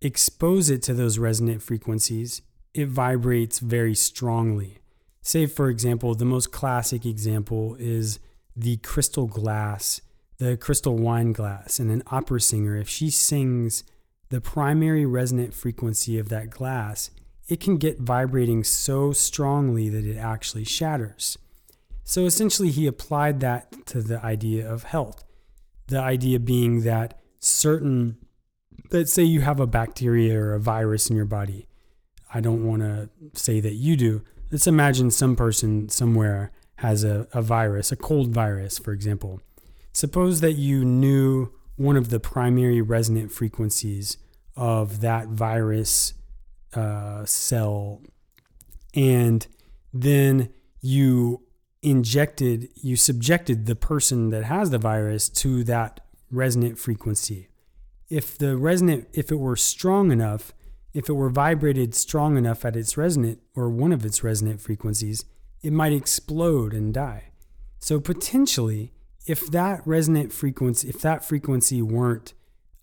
expose 0.00 0.70
it 0.70 0.82
to 0.82 0.92
those 0.92 1.18
resonant 1.18 1.62
frequencies 1.62 2.42
it 2.74 2.88
vibrates 2.88 3.60
very 3.60 3.94
strongly 3.94 4.81
say 5.22 5.46
for 5.46 5.68
example 5.68 6.14
the 6.14 6.24
most 6.24 6.52
classic 6.52 7.06
example 7.06 7.76
is 7.78 8.18
the 8.54 8.76
crystal 8.78 9.26
glass 9.26 10.00
the 10.38 10.56
crystal 10.56 10.96
wine 10.96 11.32
glass 11.32 11.78
and 11.78 11.90
an 11.90 12.02
opera 12.08 12.40
singer 12.40 12.76
if 12.76 12.88
she 12.88 13.08
sings 13.08 13.84
the 14.28 14.40
primary 14.40 15.06
resonant 15.06 15.54
frequency 15.54 16.18
of 16.18 16.28
that 16.28 16.50
glass 16.50 17.10
it 17.48 17.60
can 17.60 17.76
get 17.76 18.00
vibrating 18.00 18.64
so 18.64 19.12
strongly 19.12 19.88
that 19.88 20.04
it 20.04 20.16
actually 20.16 20.64
shatters. 20.64 21.36
So 22.04 22.24
essentially, 22.24 22.70
he 22.70 22.86
applied 22.86 23.40
that 23.40 23.86
to 23.86 24.02
the 24.02 24.24
idea 24.24 24.70
of 24.70 24.84
health. 24.84 25.24
The 25.88 26.00
idea 26.00 26.40
being 26.40 26.82
that 26.82 27.20
certain, 27.38 28.16
let's 28.90 29.12
say 29.12 29.22
you 29.22 29.40
have 29.42 29.60
a 29.60 29.66
bacteria 29.66 30.40
or 30.40 30.54
a 30.54 30.60
virus 30.60 31.10
in 31.10 31.16
your 31.16 31.26
body. 31.26 31.66
I 32.32 32.40
don't 32.40 32.66
want 32.66 32.82
to 32.82 33.10
say 33.34 33.60
that 33.60 33.74
you 33.74 33.96
do. 33.96 34.22
Let's 34.52 34.66
imagine 34.66 35.10
some 35.10 35.34
person 35.34 35.88
somewhere 35.88 36.52
has 36.76 37.04
a, 37.04 37.26
a 37.32 37.40
virus, 37.40 37.90
a 37.90 37.96
cold 37.96 38.34
virus, 38.34 38.78
for 38.78 38.92
example. 38.92 39.40
Suppose 39.94 40.42
that 40.42 40.52
you 40.52 40.84
knew 40.84 41.50
one 41.76 41.96
of 41.96 42.10
the 42.10 42.20
primary 42.20 42.82
resonant 42.82 43.32
frequencies 43.32 44.18
of 44.54 45.00
that 45.00 45.28
virus 45.28 46.12
uh, 46.74 47.24
cell, 47.24 48.02
and 48.94 49.46
then 49.90 50.50
you 50.82 51.46
injected, 51.80 52.68
you 52.76 52.96
subjected 52.96 53.64
the 53.64 53.74
person 53.74 54.28
that 54.28 54.44
has 54.44 54.68
the 54.68 54.76
virus 54.76 55.30
to 55.30 55.64
that 55.64 56.00
resonant 56.30 56.78
frequency. 56.78 57.48
If 58.10 58.36
the 58.36 58.58
resonant, 58.58 59.08
if 59.14 59.32
it 59.32 59.36
were 59.36 59.56
strong 59.56 60.12
enough, 60.12 60.52
if 60.94 61.08
it 61.08 61.14
were 61.14 61.30
vibrated 61.30 61.94
strong 61.94 62.36
enough 62.36 62.64
at 62.64 62.76
its 62.76 62.96
resonant 62.96 63.40
or 63.54 63.70
one 63.70 63.92
of 63.92 64.04
its 64.04 64.22
resonant 64.22 64.60
frequencies, 64.60 65.24
it 65.62 65.72
might 65.72 65.92
explode 65.92 66.74
and 66.74 66.92
die. 66.92 67.30
So 67.78 68.00
potentially, 68.00 68.92
if 69.26 69.50
that 69.50 69.82
resonant 69.86 70.32
frequency, 70.32 70.88
if 70.88 71.00
that 71.00 71.24
frequency 71.24 71.80
weren't 71.80 72.34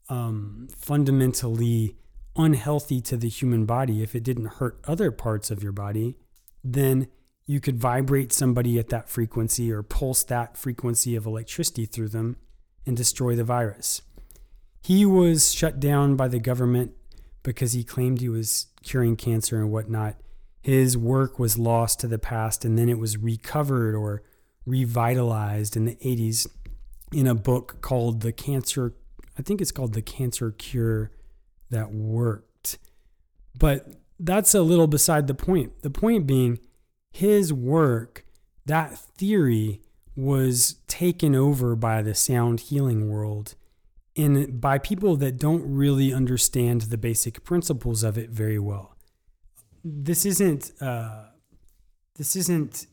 um, 0.10 0.68
fundamentally 0.76 1.96
unhealthy 2.36 3.02
to 3.02 3.18
the 3.18 3.30
human 3.30 3.66
body 3.66 4.02
if 4.02 4.16
it 4.16 4.24
didn't 4.24 4.46
hurt 4.46 4.80
other 4.86 5.12
parts 5.12 5.52
of 5.52 5.62
your 5.62 5.72
body, 5.72 6.18
then 6.64 7.08
you 7.46 7.60
could 7.60 7.78
vibrate 7.78 8.32
somebody 8.32 8.80
at 8.80 8.90
that 8.90 9.10
frequency 9.10 9.72
or 9.72 9.84
pulse 9.84 10.24
that 10.24 10.58
frequency 10.58 11.16
of 11.16 11.26
electricity 11.26 11.86
through 11.86 12.10
them 12.10 12.38
and 12.86 12.96
destroy 12.96 13.36
the 13.36 13.44
virus. 13.44 14.02
He 14.82 15.06
was 15.06 15.54
shut 15.54 15.80
down 15.80 16.16
by 16.16 16.28
the 16.28 16.40
government 16.40 16.94
because 17.50 17.74
he 17.74 17.84
claimed 17.84 18.22
he 18.22 18.30
was 18.30 18.68
curing 18.84 19.16
cancer 19.16 19.60
and 19.60 19.72
whatnot. 19.72 20.16
His 20.62 20.96
work 20.96 21.40
was 21.40 21.58
lost 21.58 22.00
to 22.02 22.08
the 22.08 22.20
past 22.20 22.64
and 22.64 22.78
then 22.78 22.90
it 22.90 23.00
was 23.00 23.18
recovered 23.18 23.96
or 23.96 24.22
revitalized 24.68 25.76
in 25.76 25.86
the 25.86 25.96
80s 25.96 26.46
in 27.12 27.26
a 27.26 27.34
book 27.34 27.82
called 27.82 28.22
The 28.22 28.32
Cancer, 28.32 28.94
I 29.36 29.42
think 29.42 29.62
it's 29.62 29.72
called 29.72 29.96
The 29.96 30.04
Cancer 30.04 30.52
Cure 30.52 31.10
that 31.72 31.92
worked. 31.92 32.78
But 33.58 33.96
that's 34.20 34.54
a 34.54 34.62
little 34.62 34.86
beside 34.86 35.26
the 35.26 35.34
point. 35.34 35.82
The 35.82 35.90
point 35.90 36.28
being, 36.28 36.60
his 37.10 37.52
work, 37.52 38.26
that 38.68 38.96
theory 38.96 39.82
was 40.16 40.76
taken 40.88 41.34
over 41.34 41.76
by 41.76 42.04
the 42.04 42.14
sound 42.14 42.60
healing 42.60 43.10
world 43.10 43.56
and 44.20 44.60
by 44.60 44.78
people 44.78 45.16
that 45.16 45.38
don't 45.38 45.64
really 45.64 46.14
understand 46.14 46.82
the 46.82 46.98
basic 46.98 47.44
principles 47.46 48.04
of 48.04 48.18
it 48.18 48.30
very 48.30 48.60
well. 48.60 48.96
This 49.84 50.26
isn't 50.26 50.74
uh, 50.82 51.28
this 52.16 52.36
isn't 52.36 52.88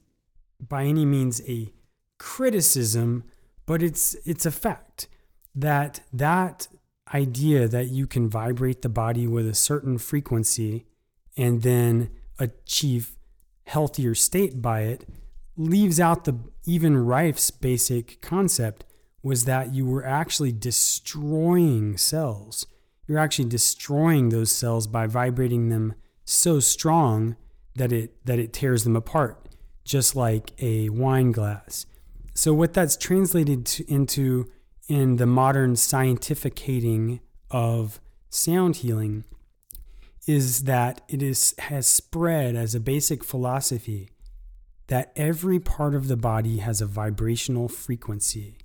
by 0.60 0.84
any 0.84 1.04
means 1.04 1.42
a 1.48 1.72
criticism, 2.18 3.24
but 3.66 3.82
it's 3.82 4.14
it's 4.24 4.46
a 4.46 4.52
fact 4.52 5.08
that 5.54 6.00
that 6.12 6.68
idea 7.12 7.66
that 7.66 7.88
you 7.88 8.06
can 8.06 8.28
vibrate 8.28 8.82
the 8.82 8.88
body 8.88 9.26
with 9.26 9.48
a 9.48 9.54
certain 9.54 9.98
frequency 9.98 10.86
and 11.36 11.62
then 11.62 12.10
achieve 12.38 13.16
healthier 13.64 14.14
state 14.14 14.62
by 14.62 14.82
it 14.82 15.08
leaves 15.56 15.98
out 15.98 16.24
the 16.24 16.38
even 16.66 16.96
Rife's 16.96 17.50
basic 17.50 18.20
concept 18.20 18.84
was 19.26 19.44
that 19.44 19.74
you 19.74 19.84
were 19.84 20.06
actually 20.06 20.52
destroying 20.52 21.96
cells. 21.96 22.64
You're 23.08 23.18
actually 23.18 23.48
destroying 23.48 24.28
those 24.28 24.52
cells 24.52 24.86
by 24.86 25.08
vibrating 25.08 25.68
them 25.68 25.94
so 26.24 26.60
strong 26.60 27.34
that 27.74 27.90
it 27.90 28.24
that 28.24 28.38
it 28.38 28.52
tears 28.52 28.84
them 28.84 28.94
apart, 28.94 29.48
just 29.84 30.14
like 30.14 30.52
a 30.62 30.90
wine 30.90 31.32
glass. 31.32 31.86
So 32.34 32.54
what 32.54 32.72
that's 32.72 32.96
translated 32.96 33.66
to, 33.66 33.92
into 33.92 34.48
in 34.88 35.16
the 35.16 35.26
modern 35.26 35.74
scientificating 35.74 37.18
of 37.50 38.00
sound 38.30 38.76
healing 38.76 39.24
is 40.28 40.64
that 40.64 41.00
it 41.08 41.20
is 41.20 41.52
has 41.58 41.88
spread 41.88 42.54
as 42.54 42.76
a 42.76 42.80
basic 42.80 43.24
philosophy 43.24 44.08
that 44.86 45.10
every 45.16 45.58
part 45.58 45.96
of 45.96 46.06
the 46.06 46.16
body 46.16 46.58
has 46.58 46.80
a 46.80 46.86
vibrational 46.86 47.68
frequency 47.68 48.58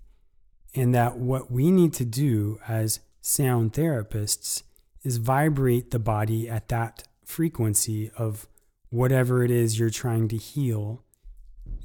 and 0.74 0.94
that 0.94 1.18
what 1.18 1.52
we 1.52 1.72
need 1.72 1.94
to 1.94 2.06
do 2.06 2.60
as 2.68 3.00
sound 3.22 3.74
therapists 3.74 4.64
is 5.04 5.18
vibrate 5.18 5.92
the 5.92 6.00
body 6.00 6.50
at 6.50 6.70
that 6.70 7.04
frequency 7.26 8.12
of 8.18 8.48
whatever 8.90 9.44
it 9.44 9.52
is 9.52 9.80
you're 9.80 9.90
trying 9.90 10.28
to 10.28 10.38
heal 10.38 11.04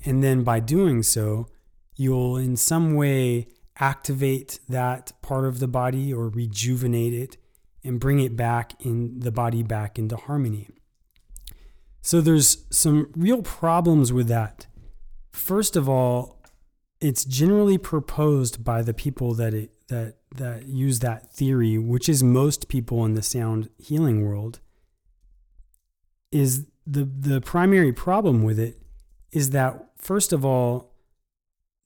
and 0.05 0.23
then 0.23 0.43
by 0.43 0.61
doing 0.61 1.03
so 1.03 1.47
you'll 1.95 2.37
in 2.37 2.57
some 2.57 2.95
way 2.95 3.49
activate 3.79 4.61
that 4.69 5.13
part 5.23 5.45
of 5.45 5.59
the 5.59 5.69
body 5.69 6.13
or 6.13 6.29
rejuvenate 6.29 7.15
it 7.15 7.37
and 7.85 8.01
bring 8.01 8.21
it 8.21 8.37
back 8.37 8.73
in 8.85 9.21
the 9.21 9.31
body 9.31 9.63
back 9.63 9.99
into 9.99 10.17
harmony. 10.17 10.69
So 12.03 12.21
there's 12.21 12.65
some 12.71 13.11
real 13.17 13.43
problems 13.43 14.13
with 14.13 14.29
that. 14.29 14.67
First 15.33 15.77
of 15.77 15.89
all, 15.89 16.36
it's 17.01 17.25
generally 17.25 17.79
proposed 17.79 18.65
by 18.65 18.83
the 18.83 18.95
people 18.95 19.35
that 19.35 19.55
it 19.55 19.71
that 19.89 20.17
that 20.35 20.67
use 20.67 21.01
that 21.01 21.33
theory, 21.33 21.79
which 21.79 22.09
is 22.09 22.23
most 22.23 22.69
people 22.69 23.05
in 23.05 23.15
the 23.15 23.23
sound 23.23 23.69
healing 23.79 24.25
world, 24.25 24.61
is 26.33 26.67
the 26.87 27.05
the 27.05 27.41
primary 27.41 27.93
problem 27.93 28.43
with 28.43 28.59
it 28.59 28.81
is 29.33 29.51
that 29.51 29.91
first 29.99 30.33
of 30.33 30.45
all, 30.45 30.95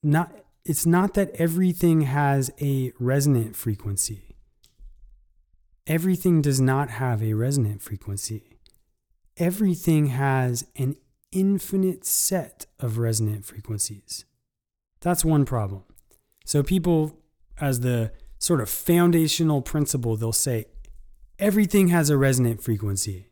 not 0.03 0.33
it's 0.65 0.87
not 0.87 1.15
that 1.15 1.31
everything 1.35 2.03
has 2.03 2.51
a 2.61 2.93
resonant 2.99 3.57
frequency. 3.57 4.37
Everything 5.87 6.41
does 6.41 6.61
not 6.61 6.91
have 6.91 7.23
a 7.23 7.35
resonant 7.35 7.83
frequency. 7.83 8.59
Everything 9.37 10.07
has 10.07 10.67
an 10.77 10.97
infinite 11.33 12.05
set 12.05 12.67
of 12.79 12.99
resonant 12.99 13.45
frequencies. 13.45 14.25
That's 15.01 15.25
one 15.25 15.45
problem. 15.45 15.85
So, 16.45 16.63
people, 16.63 17.19
as 17.61 17.81
the 17.81 18.13
sort 18.39 18.61
of 18.61 18.69
foundational 18.69 19.63
principle, 19.63 20.17
they'll 20.17 20.33
say 20.33 20.67
everything 21.39 21.89
has 21.89 22.11
a 22.11 22.17
resonant 22.17 22.63
frequency. 22.63 23.29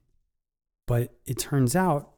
But 0.86 1.14
it 1.26 1.38
turns 1.38 1.76
out 1.76 2.12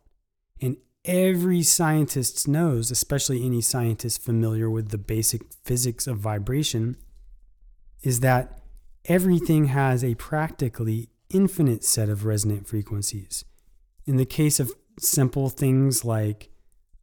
an 0.60 0.76
every 1.04 1.62
scientist 1.62 2.46
knows, 2.46 2.90
especially 2.90 3.44
any 3.44 3.60
scientist 3.60 4.22
familiar 4.22 4.70
with 4.70 4.90
the 4.90 4.98
basic 4.98 5.42
physics 5.64 6.06
of 6.06 6.18
vibration, 6.18 6.96
is 8.02 8.20
that 8.20 8.60
everything 9.06 9.66
has 9.66 10.04
a 10.04 10.14
practically 10.14 11.08
infinite 11.30 11.84
set 11.84 12.08
of 12.08 12.24
resonant 12.24 12.66
frequencies. 12.66 13.44
In 14.06 14.16
the 14.16 14.26
case 14.26 14.60
of 14.60 14.72
simple 14.98 15.48
things 15.48 16.04
like 16.04 16.50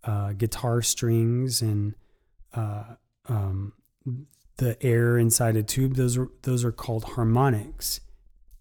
uh, 0.04 0.34
guitar 0.34 0.82
strings 0.82 1.62
and 1.62 1.96
uh, 2.58 2.84
um, 3.30 3.74
the 4.58 4.84
air 4.84 5.18
inside 5.18 5.56
a 5.56 5.64
tube, 5.64 5.96
those 5.96 6.18
are 6.18 6.30
those 6.42 6.66
are 6.66 6.72
called 6.72 7.04
harmonics. 7.04 8.02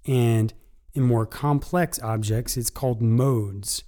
And 0.07 0.53
in 0.95 1.03
more 1.03 1.27
complex 1.27 2.01
objects, 2.01 2.57
it's 2.57 2.71
called 2.71 3.01
modes. 3.03 3.83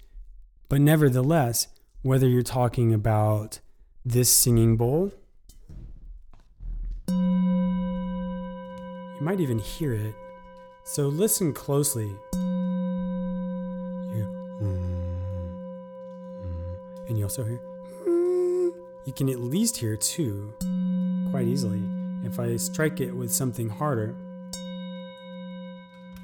But 0.69 0.81
nevertheless, 0.81 1.69
whether 2.03 2.27
you're 2.29 2.43
talking 2.43 2.93
about 2.93 3.61
this 4.05 4.31
singing 4.31 4.77
bowl, 4.77 5.13
you 7.09 7.15
might 9.21 9.41
even 9.41 9.59
hear 9.59 9.93
it. 9.93 10.15
So 10.85 11.09
listen 11.09 11.53
closely. 11.53 12.11
You, 14.15 14.25
and 17.09 17.19
you 17.19 17.25
also 17.25 17.45
hear. 17.45 17.78
You 19.05 19.13
can 19.13 19.29
at 19.29 19.41
least 19.41 19.77
hear 19.79 19.97
two 19.97 20.53
quite 21.31 21.47
easily. 21.47 21.83
If 22.25 22.39
I 22.39 22.57
strike 22.57 23.01
it 23.01 23.15
with 23.15 23.33
something 23.33 23.69
harder, 23.69 24.15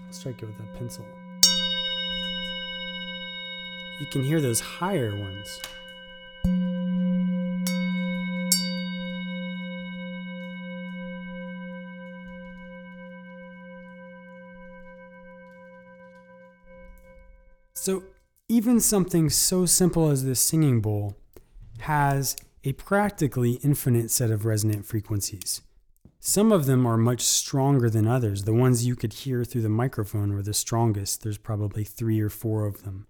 I'll 0.07 0.13
strike 0.13 0.43
it 0.43 0.47
with 0.47 0.57
a 0.61 0.79
pencil. 0.79 1.05
You 4.01 4.07
can 4.07 4.23
hear 4.23 4.41
those 4.41 4.61
higher 4.61 5.17
ones. 5.17 5.61
So, 17.75 18.03
even 18.49 18.81
something 18.81 19.31
so 19.31 19.67
simple 19.67 20.09
as 20.09 20.25
this 20.25 20.41
singing 20.41 20.81
bowl 20.81 21.17
has 21.81 22.35
a 22.65 22.73
practically 22.73 23.53
infinite 23.63 24.11
set 24.11 24.31
of 24.31 24.45
resonant 24.45 24.87
frequencies. 24.87 25.61
Some 26.19 26.51
of 26.51 26.65
them 26.65 26.87
are 26.87 26.97
much 26.97 27.21
stronger 27.21 27.91
than 27.91 28.07
others. 28.07 28.45
The 28.45 28.55
ones 28.55 28.87
you 28.87 28.97
could 28.97 29.13
hear 29.13 29.45
through 29.45 29.61
the 29.61 29.69
microphone 29.69 30.33
were 30.33 30.43
the 30.43 30.55
strongest. 30.55 31.23
There's 31.23 31.37
probably 31.37 31.85
three 31.85 32.19
or 32.21 32.31
four 32.31 32.65
of 32.65 32.83
them. 32.83 33.07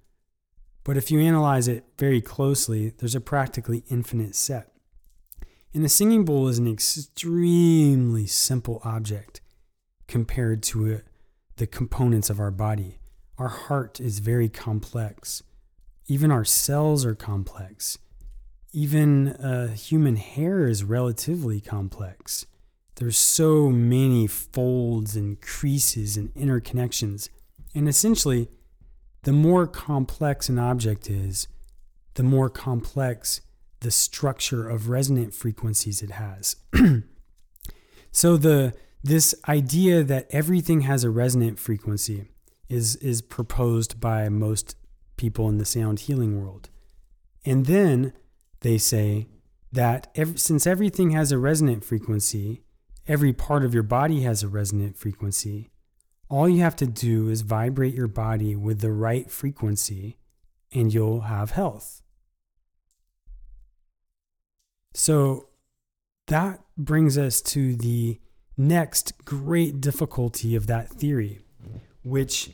But 0.82 0.96
if 0.96 1.12
you 1.12 1.20
analyze 1.20 1.68
it 1.68 1.84
very 1.96 2.20
closely, 2.20 2.90
there's 2.98 3.14
a 3.14 3.20
practically 3.20 3.84
infinite 3.88 4.34
set. 4.34 4.72
And 5.72 5.84
the 5.84 5.88
singing 5.88 6.24
bowl 6.24 6.48
is 6.48 6.58
an 6.58 6.66
extremely 6.66 8.26
simple 8.26 8.80
object 8.84 9.40
compared 10.08 10.62
to 10.64 10.86
it, 10.86 11.04
the 11.56 11.66
components 11.68 12.28
of 12.28 12.40
our 12.40 12.50
body. 12.50 12.98
Our 13.38 13.48
heart 13.48 14.00
is 14.00 14.18
very 14.18 14.48
complex. 14.48 15.42
Even 16.08 16.32
our 16.32 16.44
cells 16.44 17.06
are 17.06 17.14
complex. 17.14 17.98
Even 18.74 19.28
uh, 19.28 19.68
human 19.68 20.16
hair 20.16 20.66
is 20.66 20.82
relatively 20.82 21.60
complex. 21.60 22.44
There's 22.96 23.16
so 23.16 23.70
many 23.70 24.26
folds 24.26 25.14
and 25.14 25.40
creases 25.40 26.16
and 26.16 26.34
interconnections. 26.34 27.28
And 27.72 27.88
essentially, 27.88 28.48
the 29.22 29.32
more 29.32 29.68
complex 29.68 30.48
an 30.48 30.58
object 30.58 31.08
is, 31.08 31.46
the 32.14 32.24
more 32.24 32.50
complex 32.50 33.42
the 33.78 33.92
structure 33.92 34.68
of 34.68 34.88
resonant 34.88 35.34
frequencies 35.34 36.02
it 36.02 36.10
has. 36.10 36.56
so 38.10 38.37
the 38.37 38.74
this 39.04 39.37
idea 39.48 40.02
that 40.02 40.26
everything 40.30 40.80
has 40.80 41.04
a 41.04 41.10
resonant 41.10 41.60
frequency 41.60 42.24
is 42.68 42.96
is 42.96 43.22
proposed 43.22 44.00
by 44.00 44.28
most 44.28 44.74
people 45.16 45.48
in 45.48 45.58
the 45.58 45.64
sound 45.64 46.00
healing 46.00 46.42
world. 46.42 46.70
And 47.44 47.66
then 47.66 48.12
they 48.64 48.79
say 48.79 49.29
that 49.70 50.11
ev- 50.16 50.40
since 50.40 50.66
everything 50.66 51.11
has 51.11 51.31
a 51.31 51.38
resonant 51.38 51.85
frequency, 51.85 52.64
every 53.07 53.33
part 53.33 53.64
of 53.64 53.74
your 53.74 53.83
body 53.85 54.22
has 54.22 54.42
a 54.42 54.48
resonant 54.48 54.96
frequency, 54.96 55.70
all 56.29 56.48
you 56.48 56.62
have 56.62 56.74
to 56.77 56.87
do 56.87 57.29
is 57.29 57.42
vibrate 57.42 57.94
your 57.94 58.09
body 58.09 58.57
with 58.57 58.81
the 58.81 58.90
right 58.90 59.31
frequency 59.31 60.16
and 60.72 60.92
you'll 60.92 61.20
have 61.20 61.53
health. 61.53 62.03
So 64.94 65.48
that 66.29 66.61
brings 66.79 67.18
us 67.18 67.42
to 67.42 67.77
the 67.77 68.18
next 68.57 69.24
great 69.24 69.81
difficulty 69.81 70.57
of 70.57 70.66
that 70.68 70.88
theory, 70.88 71.44
which 72.03 72.53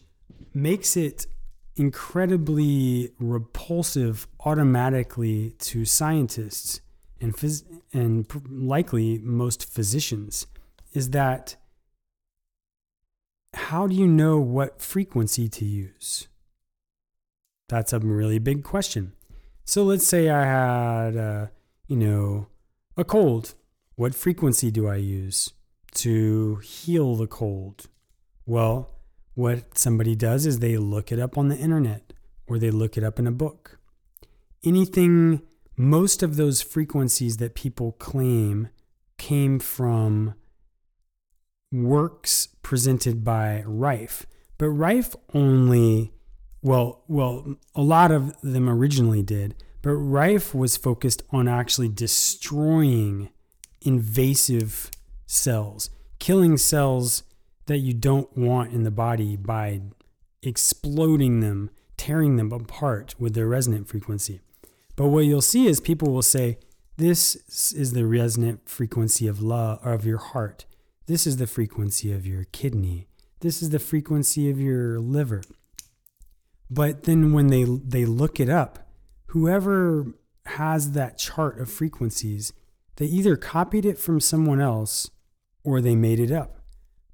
makes 0.53 0.96
it 0.96 1.27
incredibly 1.80 3.10
repulsive 3.18 4.26
automatically 4.44 5.54
to 5.58 5.86
scientists 5.86 6.82
and 7.22 7.34
phys- 7.34 7.64
and 7.94 8.26
likely 8.50 9.18
most 9.22 9.64
physicians 9.64 10.46
is 10.92 11.08
that 11.10 11.56
how 13.54 13.86
do 13.86 13.94
you 13.94 14.06
know 14.06 14.38
what 14.38 14.82
frequency 14.82 15.48
to 15.48 15.64
use? 15.64 16.28
That's 17.70 17.94
a 17.94 17.98
really 17.98 18.38
big 18.38 18.62
question. 18.62 19.12
So 19.64 19.82
let's 19.82 20.06
say 20.06 20.28
I 20.28 20.44
had, 20.44 21.16
uh, 21.16 21.46
you 21.88 21.96
know, 21.96 22.48
a 22.98 23.04
cold. 23.04 23.54
What 23.94 24.14
frequency 24.14 24.70
do 24.70 24.86
I 24.86 24.96
use 24.96 25.54
to 25.94 26.56
heal 26.56 27.16
the 27.16 27.26
cold? 27.26 27.88
Well, 28.44 28.99
what 29.40 29.79
somebody 29.79 30.14
does 30.14 30.44
is 30.44 30.59
they 30.59 30.76
look 30.76 31.11
it 31.11 31.18
up 31.18 31.38
on 31.38 31.48
the 31.48 31.57
internet 31.57 32.12
or 32.46 32.59
they 32.59 32.70
look 32.70 32.98
it 32.98 33.03
up 33.03 33.18
in 33.18 33.26
a 33.26 33.33
book. 33.33 33.79
Anything, 34.62 35.40
most 35.79 36.22
of 36.22 36.37
those 36.37 36.61
frequencies 36.61 37.38
that 37.38 37.55
people 37.55 37.92
claim 37.92 38.68
came 39.16 39.59
from 39.59 40.35
works 41.72 42.48
presented 42.62 43.24
by 43.24 43.62
Rife, 43.64 44.26
but 44.59 44.68
Rife 44.68 45.16
only, 45.33 46.12
well, 46.61 47.05
well, 47.09 47.57
a 47.74 47.81
lot 47.81 48.11
of 48.11 48.38
them 48.42 48.68
originally 48.68 49.22
did, 49.22 49.55
but 49.81 49.94
Rife 49.94 50.55
was 50.55 50.76
focused 50.76 51.22
on 51.31 51.48
actually 51.48 51.88
destroying 51.88 53.31
invasive 53.81 54.90
cells, 55.24 55.88
killing 56.18 56.59
cells 56.59 57.22
that 57.70 57.78
you 57.78 57.94
don't 57.94 58.37
want 58.37 58.72
in 58.72 58.83
the 58.83 58.90
body 58.90 59.37
by 59.37 59.80
exploding 60.42 61.38
them, 61.38 61.70
tearing 61.96 62.35
them 62.35 62.50
apart 62.50 63.14
with 63.16 63.33
their 63.33 63.46
resonant 63.46 63.87
frequency. 63.87 64.40
But 64.96 65.06
what 65.06 65.24
you'll 65.24 65.40
see 65.40 65.68
is 65.68 65.78
people 65.78 66.12
will 66.12 66.20
say, 66.20 66.59
This 66.96 67.37
is 67.70 67.92
the 67.92 68.06
resonant 68.06 68.68
frequency 68.68 69.28
of 69.28 69.40
love 69.40 69.78
of 69.87 70.04
your 70.04 70.18
heart. 70.18 70.66
This 71.06 71.28
is 71.28 71.37
the 71.37 71.46
frequency 71.46 72.12
of 72.12 72.26
your 72.26 72.42
kidney. 72.50 73.06
This 73.38 73.62
is 73.62 73.70
the 73.70 73.78
frequency 73.78 74.50
of 74.50 74.59
your 74.61 74.98
liver. 74.98 75.42
But 76.68 77.04
then 77.04 77.33
when 77.33 77.46
they 77.46 77.62
they 77.62 78.04
look 78.04 78.40
it 78.40 78.48
up, 78.48 78.90
whoever 79.26 80.06
has 80.44 80.90
that 80.90 81.18
chart 81.18 81.61
of 81.61 81.70
frequencies, 81.70 82.52
they 82.96 83.06
either 83.06 83.37
copied 83.37 83.87
it 83.87 83.96
from 83.96 84.18
someone 84.18 84.61
else 84.61 85.09
or 85.62 85.80
they 85.80 85.94
made 85.94 86.18
it 86.18 86.33
up 86.33 86.60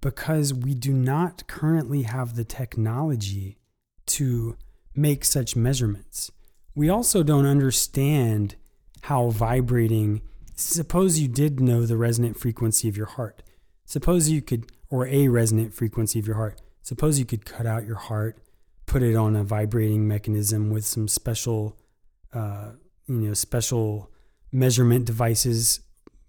because 0.01 0.53
we 0.53 0.75
do 0.75 0.93
not 0.93 1.47
currently 1.47 2.03
have 2.03 2.37
the 2.37 2.45
technology 2.45 3.59
to 4.07 4.57
make 4.95 5.25
such 5.25 5.57
measurements. 5.57 6.31
We 6.75 6.89
also 6.89 7.23
don't 7.23 7.47
understand 7.47 8.57
how 9.03 9.31
vibrating, 9.31 10.23
suppose 10.55 11.19
you 11.19 11.29
did 11.29 11.61
know 11.61 11.87
the 11.87 11.97
resonant 11.97 12.39
frequency 12.39 12.89
of 12.89 12.97
your 12.97 13.07
heart. 13.07 13.43
Suppose 13.85 14.29
you 14.29 14.43
could, 14.43 14.71
or 14.91 15.07
a 15.07 15.29
resonant 15.29 15.75
frequency 15.75 16.19
of 16.19 16.27
your 16.27 16.37
heart. 16.37 16.61
Suppose 16.83 17.19
you 17.19 17.25
could 17.25 17.45
cut 17.45 17.67
out 17.67 17.87
your 17.87 17.97
heart, 17.97 18.39
put 18.87 19.03
it 19.03 19.17
on 19.17 19.37
a 19.37 19.45
vibrating 19.45 20.07
mechanism 20.07 20.71
with 20.71 20.85
some 20.85 21.09
special, 21.09 21.79
uh, 22.33 22.73
you 23.07 23.15
know, 23.17 23.35
special 23.35 24.11
measurement 24.53 25.05
devices, 25.05 25.81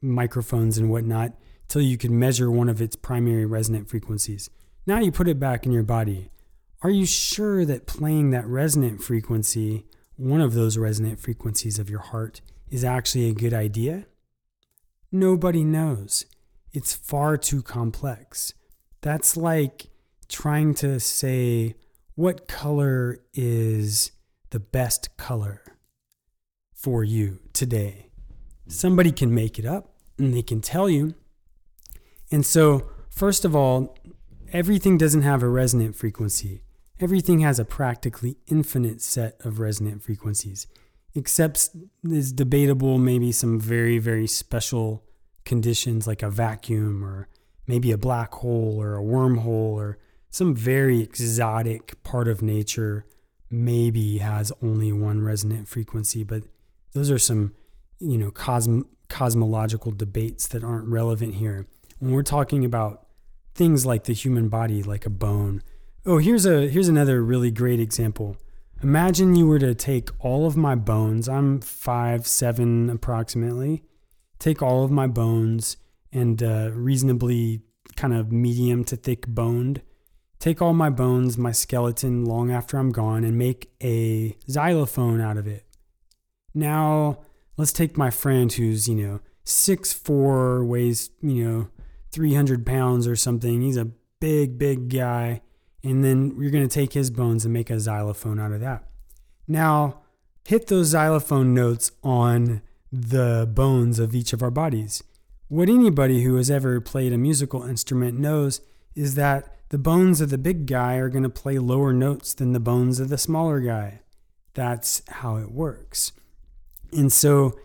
microphones 0.02 0.78
and 0.78 0.90
whatnot 0.90 1.34
till 1.68 1.82
you 1.82 1.98
can 1.98 2.18
measure 2.18 2.50
one 2.50 2.70
of 2.70 2.82
its 2.82 2.96
primary 2.96 3.46
resonant 3.46 3.90
frequencies. 3.90 4.50
Now 4.86 5.00
you 5.00 5.12
put 5.12 5.28
it 5.28 5.40
back 5.40 5.66
in 5.66 5.72
your 5.72 5.84
body. 5.84 6.32
Are 6.82 6.90
you 6.90 7.06
sure 7.06 7.66
that 7.66 7.88
playing 7.88 8.32
that 8.32 8.46
resonant 8.48 9.04
frequency, 9.04 9.86
one 10.16 10.42
of 10.42 10.54
those 10.54 10.78
resonant 10.78 11.20
frequencies 11.20 11.80
of 11.80 11.90
your 11.90 12.00
heart, 12.00 12.42
is 12.70 12.84
actually 12.84 13.30
a 13.30 13.34
good 13.34 13.54
idea? 13.54 14.06
Nobody 15.12 15.64
knows. 15.64 16.26
It's 16.72 16.94
far 16.94 17.38
too 17.38 17.62
complex. 17.62 18.54
That's 19.02 19.36
like 19.38 19.88
trying 20.28 20.74
to 20.76 21.00
say 21.00 21.76
what 22.16 22.48
color 22.48 23.20
is 23.34 24.12
the 24.50 24.60
best 24.60 25.18
color. 25.18 25.62
for 26.78 27.04
you 27.04 27.40
today. 27.54 28.08
Somebody 28.68 29.12
can 29.12 29.34
make 29.34 29.58
it 29.58 29.66
up 29.66 29.96
and 30.18 30.34
they 30.34 30.44
can 30.44 30.62
tell 30.62 30.90
you. 30.90 31.16
And 32.32 32.46
so, 32.46 32.90
first 33.10 33.46
of 33.46 33.56
all, 33.56 33.98
everything 34.52 34.98
doesn't 34.98 35.22
have 35.22 35.44
a 35.44 35.50
resonant 35.50 35.96
frequency. 35.96 36.62
Everything 37.00 37.40
has 37.40 37.60
a 37.60 37.66
practically 37.66 38.38
infinite 38.48 39.02
set 39.02 39.40
of 39.46 39.60
resonant 39.60 40.02
frequencies, 40.02 40.68
except 41.14 41.70
is 42.04 42.34
debatable 42.34 42.98
maybe 42.98 43.32
some 43.32 43.60
very, 43.60 44.00
very 44.00 44.28
special 44.28 45.04
conditions 45.46 46.08
like 46.08 46.24
a 46.24 46.30
vacuum 46.30 47.04
or 47.04 47.28
maybe 47.68 47.92
a 47.92 47.98
black 47.98 48.34
hole 48.34 48.78
or 48.80 48.98
a 48.98 49.04
wormhole 49.04 49.74
or 49.74 49.98
some 50.30 50.56
very 50.56 51.02
exotic 51.02 52.02
part 52.04 52.28
of 52.28 52.42
nature 52.42 53.06
maybe 53.50 54.18
has 54.18 54.52
only 54.62 54.92
one 54.92 55.22
resonant 55.22 55.68
frequency, 55.68 56.24
but 56.24 56.44
those 56.94 57.10
are 57.10 57.20
some, 57.20 57.54
you 58.00 58.18
know, 58.18 58.32
cosm- 58.32 58.86
cosmological 59.10 59.92
debates 59.92 60.48
that 60.48 60.64
aren't 60.64 60.88
relevant 60.88 61.36
here. 61.36 61.66
When 62.00 62.12
we're 62.12 62.24
talking 62.24 62.64
about 62.64 63.08
things 63.56 63.86
like 63.86 64.04
the 64.04 64.14
human 64.14 64.50
body, 64.50 64.84
like 64.84 65.06
a 65.06 65.10
bone. 65.10 65.64
Oh, 66.06 66.20
here's 66.20 66.46
a 66.46 66.70
here's 66.70 66.88
another 66.88 67.24
really 67.24 67.52
great 67.52 67.80
example. 67.80 68.38
Imagine 68.84 69.36
you 69.36 69.48
were 69.48 69.60
to 69.60 69.74
take 69.74 70.10
all 70.24 70.46
of 70.46 70.56
my 70.56 70.76
bones. 70.76 71.28
I'm 71.28 71.60
five 71.60 72.28
seven 72.28 72.90
approximately. 72.90 73.84
Take 74.38 74.62
all 74.62 74.84
of 74.84 74.92
my 74.92 75.08
bones 75.08 75.78
and 76.12 76.42
uh, 76.44 76.70
reasonably 76.74 77.64
kind 77.96 78.14
of 78.14 78.32
medium 78.32 78.84
to 78.86 78.96
thick 78.96 79.26
boned. 79.28 79.82
Take 80.40 80.62
all 80.62 80.74
my 80.74 80.92
bones, 80.92 81.36
my 81.38 81.52
skeleton, 81.52 82.24
long 82.24 82.52
after 82.52 82.78
I'm 82.78 82.92
gone, 82.92 83.24
and 83.24 83.38
make 83.38 83.72
a 83.84 84.38
xylophone 84.48 85.20
out 85.20 85.38
of 85.38 85.48
it. 85.48 85.66
Now, 86.54 87.22
let's 87.58 87.74
take 87.74 87.98
my 87.98 88.12
friend 88.12 88.54
who's, 88.54 88.88
you 88.88 88.96
know, 88.96 89.20
six 89.44 89.92
four, 89.94 90.64
weighs, 90.64 91.10
you 91.22 91.44
know, 91.44 91.70
300 92.12 92.66
pounds 92.66 93.08
or 93.08 93.16
something. 93.16 93.62
He's 93.62 93.78
a 93.78 93.92
big, 94.20 94.58
big 94.58 94.90
guy. 94.90 95.42
And 95.84 96.04
then 96.04 96.36
you're 96.40 96.52
going 96.52 96.68
to 96.68 96.74
take 96.74 96.94
his 96.94 97.10
bones 97.10 97.46
and 97.46 97.54
make 97.54 97.70
a 97.70 97.80
xylophone 97.80 98.40
out 98.40 98.52
of 98.52 98.62
that. 98.62 98.84
Now, 99.48 100.02
hit 100.46 100.68
those 100.68 100.88
xylophone 100.88 101.54
notes 101.54 101.92
on 102.04 102.62
the 102.92 103.50
bones 103.54 104.00
of 104.00 104.16
each 104.16 104.34
of 104.34 104.42
our 104.42 104.52
bodies. 104.52 105.04
What 105.50 105.70
anybody 105.70 106.24
who 106.24 106.36
has 106.36 106.52
ever 106.52 106.82
played 106.82 107.14
a 107.14 107.18
musical 107.18 107.64
instrument 107.64 108.20
knows 108.20 108.62
is 108.96 109.16
that 109.16 109.54
the 109.70 109.78
bones 109.78 110.22
of 110.22 110.30
the 110.30 110.38
big 110.38 110.66
guy 110.66 110.96
are 110.96 111.10
going 111.10 111.24
to 111.24 111.30
play 111.30 111.60
lower 111.60 111.94
notes 111.94 112.34
than 112.34 112.54
the 112.54 112.60
bones 112.60 113.00
of 113.00 113.10
the 113.10 113.18
smaller 113.18 113.60
guy. 113.60 114.02
That's 114.54 115.02
how 115.08 115.38
it 115.38 115.52
works. 115.52 116.14
And 116.92 117.12
so 117.12 117.60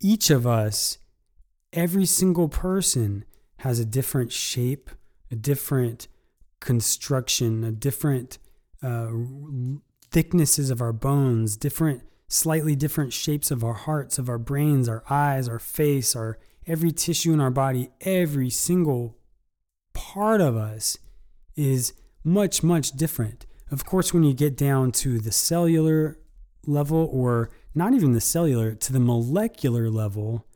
each 0.00 0.30
of 0.30 0.46
us, 0.46 0.98
every 1.72 2.06
single 2.06 2.48
person, 2.48 3.24
has 3.58 3.78
a 3.78 3.84
different 3.84 4.32
shape, 4.32 4.90
a 5.30 5.36
different 5.36 6.08
construction, 6.58 7.62
a 7.62 7.70
different 7.70 8.38
uh, 8.82 9.08
thicknesses 10.10 10.68
of 10.68 10.80
our 10.80 10.92
bones, 10.92 11.56
different, 11.56 12.02
slightly 12.26 12.74
different 12.74 13.12
shapes 13.12 13.52
of 13.52 13.62
our 13.62 13.74
hearts, 13.74 14.18
of 14.18 14.28
our 14.28 14.38
brains, 14.38 14.88
our 14.88 15.04
eyes, 15.08 15.48
our 15.48 15.60
face, 15.60 16.16
our 16.16 16.38
every 16.66 16.90
tissue 16.90 17.32
in 17.32 17.40
our 17.40 17.50
body, 17.50 17.90
every 18.00 18.50
single 18.50 19.16
part 19.92 20.40
of 20.40 20.56
us 20.56 20.98
is 21.54 21.92
much, 22.24 22.64
much 22.64 22.92
different. 22.92 23.46
Of 23.70 23.84
course, 23.84 24.12
when 24.12 24.24
you 24.24 24.34
get 24.34 24.56
down 24.56 24.90
to 24.92 25.20
the 25.20 25.32
cellular 25.32 26.18
level, 26.66 27.08
or 27.12 27.50
not 27.74 27.94
even 27.94 28.12
the 28.12 28.20
cellular, 28.20 28.74
to 28.74 28.92
the 28.92 29.00
molecular 29.00 29.88
level, 29.88 30.46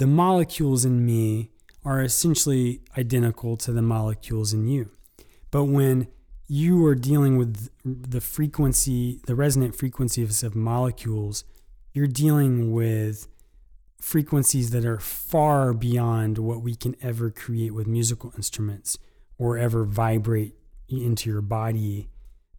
the 0.00 0.06
molecules 0.06 0.86
in 0.86 1.04
me 1.04 1.50
are 1.84 2.00
essentially 2.00 2.80
identical 2.96 3.58
to 3.58 3.70
the 3.70 3.82
molecules 3.82 4.54
in 4.54 4.66
you. 4.66 4.88
But 5.50 5.64
when 5.64 6.08
you 6.48 6.86
are 6.86 6.94
dealing 6.94 7.36
with 7.36 7.68
the 7.84 8.22
frequency, 8.22 9.20
the 9.26 9.34
resonant 9.34 9.76
frequencies 9.76 10.42
of 10.42 10.56
molecules, 10.56 11.44
you're 11.92 12.06
dealing 12.06 12.72
with 12.72 13.28
frequencies 14.00 14.70
that 14.70 14.86
are 14.86 14.98
far 14.98 15.74
beyond 15.74 16.38
what 16.38 16.62
we 16.62 16.74
can 16.74 16.96
ever 17.02 17.30
create 17.30 17.74
with 17.74 17.86
musical 17.86 18.32
instruments 18.36 18.96
or 19.36 19.58
ever 19.58 19.84
vibrate 19.84 20.54
into 20.88 21.28
your 21.28 21.42
body. 21.42 22.08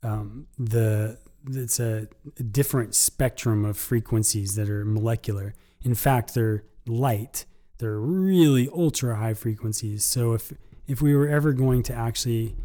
Um, 0.03 0.45
the 0.59 1.17
it's 1.49 1.79
a, 1.79 2.07
a 2.37 2.43
different 2.43 2.93
spectrum 2.93 3.65
of 3.65 3.77
frequencies 3.77 4.53
that 4.57 4.69
are 4.69 4.85
molecular. 4.85 5.55
In 5.81 5.95
fact, 5.95 6.35
they're 6.35 6.65
light. 6.85 7.45
They're 7.77 7.99
really 7.99 8.69
ultra 8.73 9.15
high 9.15 9.33
frequencies. 9.33 10.05
So 10.05 10.33
if 10.33 10.53
if 10.87 11.01
we 11.01 11.15
were 11.15 11.27
ever 11.27 11.53
going 11.53 11.83
to 11.83 11.93
actually, 11.93 12.55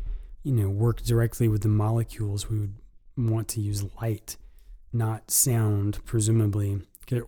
you 0.42 0.52
know, 0.52 0.68
work 0.68 1.02
directly 1.02 1.48
with 1.48 1.62
the 1.62 1.68
molecules, 1.68 2.50
we 2.50 2.58
would 2.58 2.74
want 3.16 3.48
to 3.48 3.60
use 3.60 3.84
light, 4.00 4.36
not 4.92 5.30
sound, 5.30 6.04
presumably 6.04 6.80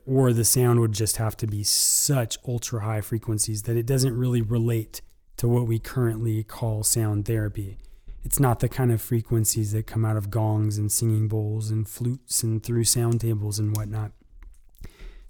or 0.07 0.33
the 0.33 0.45
sound 0.45 0.81
would 0.81 0.93
just 0.93 1.17
have 1.17 1.37
to 1.37 1.47
be 1.47 1.63
such 1.63 2.37
ultra 2.47 2.81
high 2.81 3.01
frequencies 3.01 3.63
that 3.63 3.77
it 3.77 3.87
doesn't 3.87 4.17
really 4.17 4.43
relate 4.43 5.01
to 5.37 5.47
what 5.47 5.67
we 5.67 5.79
currently 5.79 6.43
call 6.43 6.83
sound 6.83 7.25
therapy. 7.27 7.79
It's 8.25 8.41
not 8.41 8.59
the 8.59 8.69
kind 8.69 8.91
of 8.91 9.01
frequencies 9.01 9.73
that 9.73 9.87
come 9.87 10.05
out 10.05 10.17
of 10.17 10.31
gongs 10.31 10.79
and 10.79 10.91
singing 10.91 11.29
bowls 11.29 11.71
and 11.71 11.89
flutes 11.89 12.43
and 12.43 12.63
through 12.63 12.85
sound 12.85 13.21
tables 13.21 13.59
and 13.59 13.77
whatnot. 13.77 14.11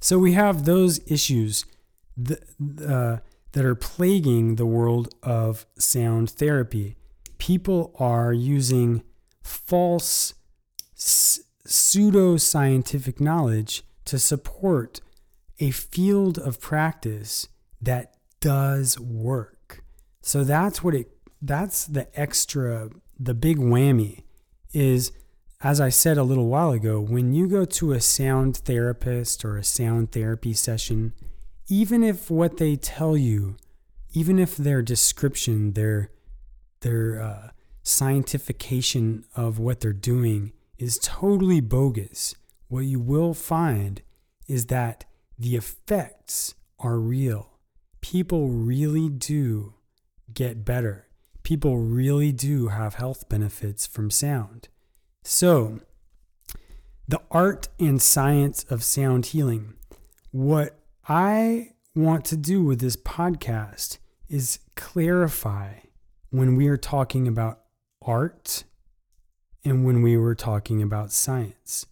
So 0.00 0.18
we 0.18 0.32
have 0.32 0.64
those 0.64 1.00
issues 1.10 1.64
that, 2.16 2.42
uh, 2.86 3.18
that 3.52 3.64
are 3.64 3.74
plaguing 3.74 4.56
the 4.56 4.66
world 4.66 5.14
of 5.22 5.66
sound 5.78 6.30
therapy. 6.30 6.96
People 7.38 7.94
are 7.98 8.32
using 8.32 9.02
false 9.42 10.34
pseudo 10.94 12.36
scientific 12.36 13.20
knowledge 13.20 13.84
to 14.04 14.18
support 14.18 15.00
a 15.60 15.70
field 15.70 16.38
of 16.38 16.60
practice 16.60 17.48
that 17.80 18.14
does 18.40 18.98
work. 18.98 19.82
So 20.22 20.44
that's 20.44 20.82
what 20.82 20.94
it 20.94 21.10
that's 21.40 21.86
the 21.86 22.08
extra 22.18 22.90
the 23.18 23.34
big 23.34 23.58
whammy 23.58 24.24
is 24.72 25.12
as 25.60 25.80
I 25.80 25.88
said 25.88 26.16
a 26.18 26.22
little 26.22 26.46
while 26.46 26.70
ago, 26.70 27.00
when 27.00 27.32
you 27.32 27.48
go 27.48 27.64
to 27.64 27.92
a 27.92 28.00
sound 28.00 28.58
therapist 28.58 29.44
or 29.44 29.56
a 29.56 29.64
sound 29.64 30.12
therapy 30.12 30.52
session, 30.52 31.14
even 31.68 32.04
if 32.04 32.30
what 32.30 32.58
they 32.58 32.76
tell 32.76 33.16
you, 33.16 33.56
even 34.12 34.38
if 34.38 34.56
their 34.56 34.82
description, 34.82 35.72
their 35.72 36.10
their 36.80 37.20
uh, 37.20 37.50
scientification 37.84 39.24
of 39.34 39.58
what 39.58 39.80
they're 39.80 39.92
doing 39.92 40.52
is 40.78 40.98
totally 41.02 41.60
bogus, 41.60 42.36
what 42.68 42.84
you 42.84 43.00
will 43.00 43.34
find 43.34 44.00
is 44.46 44.66
that 44.66 45.04
the 45.36 45.56
effects 45.56 46.54
are 46.78 47.00
real. 47.00 47.58
People 48.00 48.50
really 48.50 49.08
do 49.08 49.74
get 50.32 50.64
better. 50.64 51.08
People 51.42 51.78
really 51.78 52.30
do 52.30 52.68
have 52.68 52.94
health 52.94 53.28
benefits 53.28 53.86
from 53.88 54.10
sound. 54.10 54.68
So, 55.22 55.80
the 57.06 57.20
art 57.30 57.68
and 57.78 58.00
science 58.00 58.64
of 58.70 58.82
sound 58.82 59.26
healing. 59.26 59.74
What 60.30 60.78
I 61.08 61.72
want 61.94 62.24
to 62.26 62.36
do 62.36 62.62
with 62.62 62.80
this 62.80 62.96
podcast 62.96 63.98
is 64.28 64.58
clarify 64.76 65.74
when 66.30 66.56
we 66.56 66.68
are 66.68 66.76
talking 66.76 67.26
about 67.26 67.60
art 68.02 68.64
and 69.64 69.84
when 69.84 70.02
we 70.02 70.16
were 70.16 70.34
talking 70.34 70.82
about 70.82 71.12
science 71.12 71.86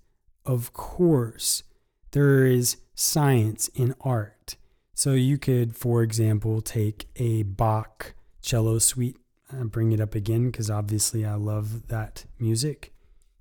of 0.47 0.72
course, 0.72 1.64
there 2.12 2.47
is 2.47 2.79
science 2.95 3.68
in 3.74 3.95
art. 4.01 4.57
So 4.95 5.12
you 5.12 5.37
could, 5.37 5.77
for 5.77 6.03
example, 6.03 6.62
take 6.62 7.09
a 7.16 7.43
Bach 7.43 8.14
cello 8.41 8.79
suite, 8.79 9.18
bring 9.53 9.93
it 9.93 10.01
up 10.01 10.14
again 10.14 10.51
because 10.51 10.70
obviously 10.70 11.24
I 11.24 11.35
love 11.35 11.89
that 11.89 12.24
music. 12.39 12.95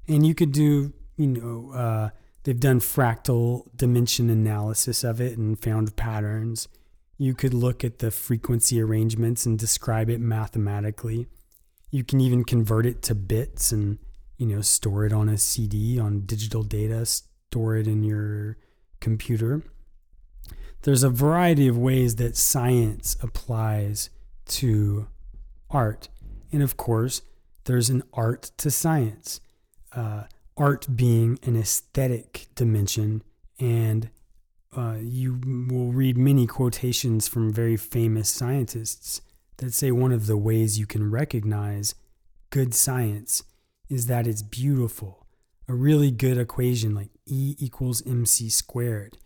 And 0.08 0.26
you 0.26 0.36
could 0.36 0.52
do, 0.52 0.94
you 1.18 1.28
know, 1.28 1.72
uh, 1.74 2.10
they've 2.44 2.60
done 2.60 2.80
fractal 2.80 3.64
dimension 3.76 4.30
analysis 4.30 5.04
of 5.04 5.20
it 5.20 5.38
and 5.38 5.60
found 5.60 5.96
patterns. 5.96 6.68
You 7.18 7.34
could 7.34 7.54
look 7.54 7.84
at 7.84 8.00
the 8.00 8.12
frequency 8.12 8.82
arrangements 8.82 9.46
and 9.46 9.58
describe 9.58 10.10
it 10.10 10.20
mathematically. 10.20 11.28
You 11.90 12.04
can 12.04 12.20
even 12.20 12.44
convert 12.44 12.86
it 12.86 13.02
to 13.04 13.16
bits 13.16 13.72
and 13.72 14.00
you 14.38 14.46
know, 14.46 14.62
store 14.62 15.06
it 15.06 15.14
on 15.14 15.30
a 15.30 15.38
CD, 15.38 16.00
on 16.00 16.26
digital 16.26 16.64
data, 16.64 17.06
store 17.06 17.78
it 17.78 17.88
in 17.88 18.04
your 18.04 18.58
computer. 19.00 19.64
There's 20.82 21.04
a 21.04 21.10
variety 21.10 21.68
of 21.68 21.78
ways 21.78 22.18
that 22.18 22.36
science 22.36 23.18
applies 23.22 24.10
to 24.48 25.08
art. 25.70 26.10
And 26.52 26.62
of 26.62 26.78
course, 26.78 27.22
there's 27.64 27.90
an 27.90 28.04
art 28.14 28.52
to 28.58 28.70
science. 28.70 29.42
Uh, 29.96 30.24
art 30.58 30.86
being 30.96 31.40
an 31.44 31.56
aesthetic 31.56 32.48
dimension 32.56 33.22
And 33.60 34.10
uh, 34.76 34.98
you 35.00 35.40
will 35.70 35.92
read 35.92 36.18
many 36.18 36.48
quotations 36.48 37.28
from 37.28 37.54
very 37.54 37.78
famous 37.78 38.30
scientists 38.30 39.22
that 39.58 39.74
say 39.74 39.92
one 39.92 40.12
of 40.12 40.28
the 40.28 40.38
ways 40.38 40.78
you 40.78 40.86
can 40.86 41.10
recognize 41.10 41.96
good 42.50 42.74
science 42.74 43.44
is 43.90 44.08
that 44.08 44.28
it's 44.28 44.42
beautiful. 44.42 45.26
A 45.68 45.74
really 45.74 46.12
good 46.12 46.38
equation 46.38 46.94
like 46.94 47.10
E 47.26 47.56
equals 47.58 48.06
mc 48.06 48.50
squared. 48.50 49.18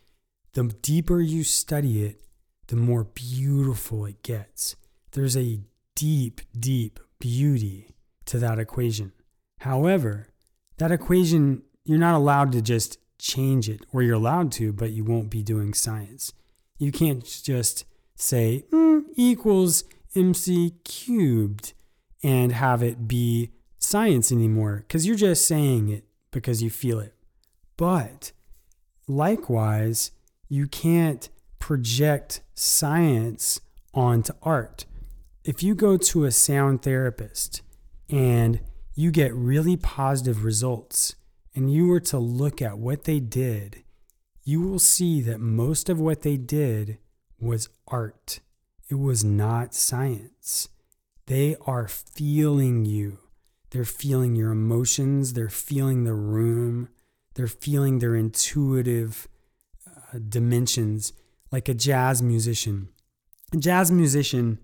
The 0.53 0.63
deeper 0.63 1.19
you 1.19 1.43
study 1.43 2.05
it, 2.05 2.21
the 2.67 2.75
more 2.75 3.03
beautiful 3.03 4.05
it 4.05 4.21
gets. 4.23 4.75
There's 5.11 5.35
a 5.35 5.61
deep, 5.95 6.41
deep 6.57 6.99
beauty 7.19 7.95
to 8.25 8.37
that 8.39 8.59
equation. 8.59 9.11
However, 9.61 10.28
that 10.79 10.91
equation, 10.91 11.61
you're 11.83 11.99
not 11.99 12.15
allowed 12.15 12.51
to 12.53 12.61
just 12.61 12.97
change 13.19 13.69
it, 13.69 13.81
or 13.93 14.01
you're 14.01 14.15
allowed 14.15 14.51
to, 14.53 14.73
but 14.73 14.91
you 14.91 15.03
won't 15.03 15.29
be 15.29 15.43
doing 15.43 15.73
science. 15.73 16.33
You 16.77 16.91
can't 16.91 17.23
just 17.43 17.85
say 18.15 18.65
mm, 18.71 19.03
equals 19.15 19.83
mc 20.15 20.71
cubed 20.83 21.73
and 22.23 22.51
have 22.51 22.81
it 22.81 23.07
be 23.07 23.51
science 23.77 24.31
anymore 24.31 24.83
because 24.87 25.05
you're 25.05 25.15
just 25.15 25.45
saying 25.45 25.89
it 25.89 26.05
because 26.31 26.63
you 26.63 26.69
feel 26.69 26.99
it. 26.99 27.13
But 27.77 28.31
likewise, 29.07 30.11
you 30.47 30.67
can't 30.67 31.29
project 31.59 32.41
science 32.55 33.61
onto 33.93 34.33
art. 34.41 34.85
If 35.43 35.63
you 35.63 35.75
go 35.75 35.97
to 35.97 36.25
a 36.25 36.31
sound 36.31 36.81
therapist 36.81 37.61
and 38.09 38.59
you 38.93 39.11
get 39.11 39.33
really 39.33 39.77
positive 39.77 40.43
results, 40.43 41.15
and 41.55 41.71
you 41.71 41.87
were 41.87 41.99
to 42.01 42.17
look 42.19 42.61
at 42.61 42.77
what 42.77 43.05
they 43.05 43.19
did, 43.19 43.83
you 44.43 44.61
will 44.61 44.79
see 44.79 45.21
that 45.21 45.39
most 45.39 45.89
of 45.89 45.99
what 45.99 46.21
they 46.21 46.37
did 46.37 46.97
was 47.39 47.69
art. 47.87 48.39
It 48.89 48.95
was 48.95 49.23
not 49.23 49.73
science. 49.73 50.69
They 51.27 51.55
are 51.65 51.87
feeling 51.87 52.85
you. 52.85 53.19
They're 53.69 53.85
feeling 53.85 54.35
your 54.35 54.51
emotions. 54.51 55.33
They're 55.33 55.49
feeling 55.49 56.03
the 56.03 56.15
room. 56.15 56.89
They're 57.35 57.47
feeling 57.47 57.99
their 57.99 58.15
intuitive 58.15 59.27
uh, 59.87 60.19
dimensions 60.27 61.13
like 61.51 61.69
a 61.69 61.73
jazz 61.73 62.21
musician. 62.21 62.89
A 63.53 63.57
jazz 63.57 63.91
musician 63.91 64.59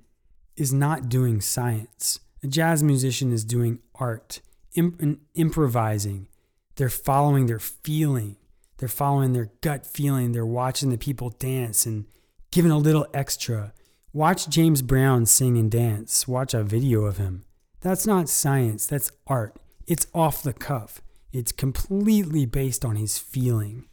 is 0.56 0.74
not 0.74 1.10
doing 1.10 1.42
science. 1.42 2.20
A 2.46 2.48
jazz 2.48 2.84
musician 2.84 3.34
is 3.34 3.44
doing 3.44 3.80
art, 3.96 4.40
imp- 4.76 5.20
improvising. 5.34 6.28
They're 6.76 6.90
following 6.90 7.48
their 7.48 7.58
feeling. 7.58 8.36
They're 8.78 8.88
following 8.88 9.34
their 9.34 9.50
gut 9.62 9.88
feeling. 9.88 10.32
They're 10.32 10.46
watching 10.46 10.92
the 10.92 10.98
people 11.00 11.32
dance 11.32 11.88
and 11.88 12.06
giving 12.52 12.70
a 12.70 12.78
little 12.78 13.08
extra. 13.16 13.74
Watch 14.14 14.48
James 14.48 14.84
Brown 14.84 15.26
sing 15.26 15.58
and 15.58 15.72
dance. 15.72 16.28
Watch 16.28 16.54
a 16.54 16.62
video 16.62 17.06
of 17.06 17.18
him. 17.18 17.46
That's 17.82 18.06
not 18.06 18.30
science, 18.30 18.86
that's 18.86 19.10
art. 19.26 19.58
It's 19.88 20.06
off 20.14 20.44
the 20.44 20.54
cuff. 20.54 21.02
It's 21.34 21.52
completely 21.52 22.46
based 22.46 22.86
on 22.86 22.96
his 22.96 23.18
feeling. 23.18 23.88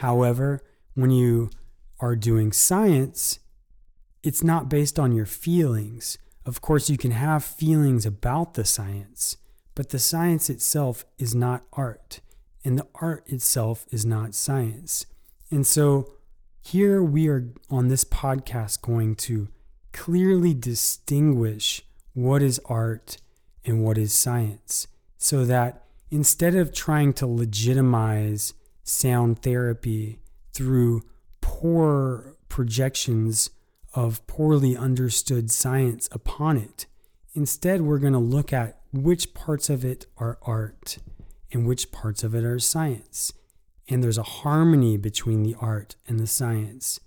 However, 0.00 0.62
when 0.92 1.10
you 1.10 1.48
are 2.00 2.14
doing 2.14 2.52
science, 2.52 3.38
it's 4.22 4.44
not 4.44 4.68
based 4.68 4.98
on 4.98 5.12
your 5.12 5.24
feelings. 5.24 6.18
Of 6.46 6.60
course, 6.60 6.88
you 6.88 6.96
can 6.96 7.10
have 7.10 7.44
feelings 7.44 8.06
about 8.06 8.54
the 8.54 8.64
science, 8.64 9.36
but 9.74 9.88
the 9.88 9.98
science 9.98 10.48
itself 10.48 11.04
is 11.18 11.34
not 11.34 11.64
art, 11.72 12.20
and 12.64 12.78
the 12.78 12.86
art 12.94 13.24
itself 13.26 13.84
is 13.90 14.06
not 14.06 14.32
science. 14.32 15.06
And 15.50 15.66
so, 15.66 16.12
here 16.62 17.02
we 17.02 17.28
are 17.28 17.52
on 17.68 17.88
this 17.88 18.04
podcast 18.04 18.80
going 18.80 19.16
to 19.16 19.48
clearly 19.92 20.54
distinguish 20.54 21.82
what 22.14 22.42
is 22.42 22.60
art 22.66 23.18
and 23.64 23.82
what 23.82 23.98
is 23.98 24.12
science 24.12 24.86
so 25.18 25.44
that 25.44 25.84
instead 26.10 26.54
of 26.54 26.72
trying 26.72 27.12
to 27.12 27.26
legitimize 27.26 28.54
sound 28.84 29.42
therapy 29.42 30.20
through 30.52 31.02
poor 31.40 32.36
projections 32.48 33.50
of 33.96 34.24
poorly 34.26 34.76
understood 34.76 35.50
science 35.50 36.08
upon 36.12 36.58
it. 36.58 36.86
Instead, 37.34 37.80
we're 37.80 37.98
going 37.98 38.12
to 38.12 38.18
look 38.18 38.52
at 38.52 38.78
which 38.92 39.34
parts 39.34 39.70
of 39.70 39.84
it 39.84 40.06
are 40.18 40.38
art 40.42 40.98
and 41.50 41.66
which 41.66 41.90
parts 41.90 42.22
of 42.22 42.34
it 42.34 42.44
are 42.44 42.58
science. 42.58 43.32
And 43.88 44.04
there's 44.04 44.18
a 44.18 44.22
harmony 44.22 44.96
between 44.96 45.42
the 45.42 45.56
art 45.58 45.96
and 46.06 46.20
the 46.20 46.26
science. 46.26 47.00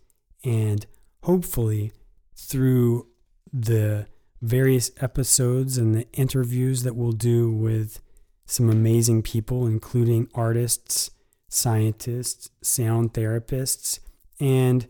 And 0.43 0.85
hopefully, 1.23 1.91
through 2.35 3.07
the 3.53 4.07
various 4.41 4.91
episodes 4.99 5.77
and 5.77 5.93
the 5.93 6.11
interviews 6.13 6.83
that 6.83 6.95
we'll 6.95 7.11
do 7.11 7.51
with 7.51 8.01
some 8.45 8.69
amazing 8.69 9.21
people, 9.21 9.67
including 9.67 10.27
artists, 10.33 11.11
scientists, 11.49 12.49
sound 12.61 13.13
therapists, 13.13 13.99
and 14.39 14.87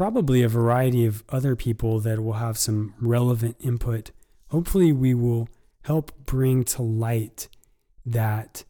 probably 0.00 0.42
a 0.42 0.48
variety 0.48 1.04
of 1.04 1.22
other 1.28 1.54
people 1.54 2.00
that 2.00 2.24
will 2.24 2.32
have 2.32 2.56
some 2.56 2.94
relevant 3.02 3.54
input. 3.60 4.10
Hopefully, 4.48 4.92
we 4.92 5.12
will 5.12 5.46
help 5.82 6.10
bring 6.24 6.64
to 6.64 6.80
light 6.80 7.48
that 8.06 8.64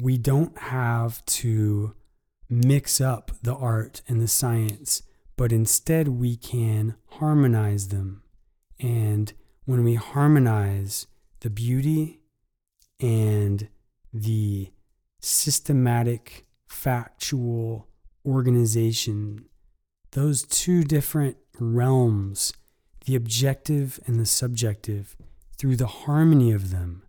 we 0.00 0.18
don't 0.18 0.58
have 0.58 1.24
to 1.26 1.94
mix 2.50 3.00
up 3.00 3.30
the 3.40 3.54
art 3.54 4.02
and 4.08 4.20
the 4.20 4.26
science, 4.26 5.04
but 5.36 5.52
instead 5.52 6.08
we 6.08 6.34
can 6.34 6.96
harmonize 7.06 7.86
them. 7.90 8.24
And 8.80 9.32
when 9.66 9.84
we 9.84 9.94
harmonize 9.94 11.06
the 11.38 11.50
beauty 11.50 12.18
and 12.98 13.68
the 14.12 14.72
systematic, 15.20 16.46
factual 16.66 17.86
organization 18.26 19.44
those 20.14 20.42
two 20.44 20.84
different 20.84 21.36
realms, 21.58 22.52
the 23.04 23.16
objective 23.16 24.00
and 24.06 24.18
the 24.18 24.26
subjective, 24.26 25.16
through 25.58 25.76
the 25.76 25.86
harmony 25.86 26.52
of 26.52 26.70
them, 26.70 27.02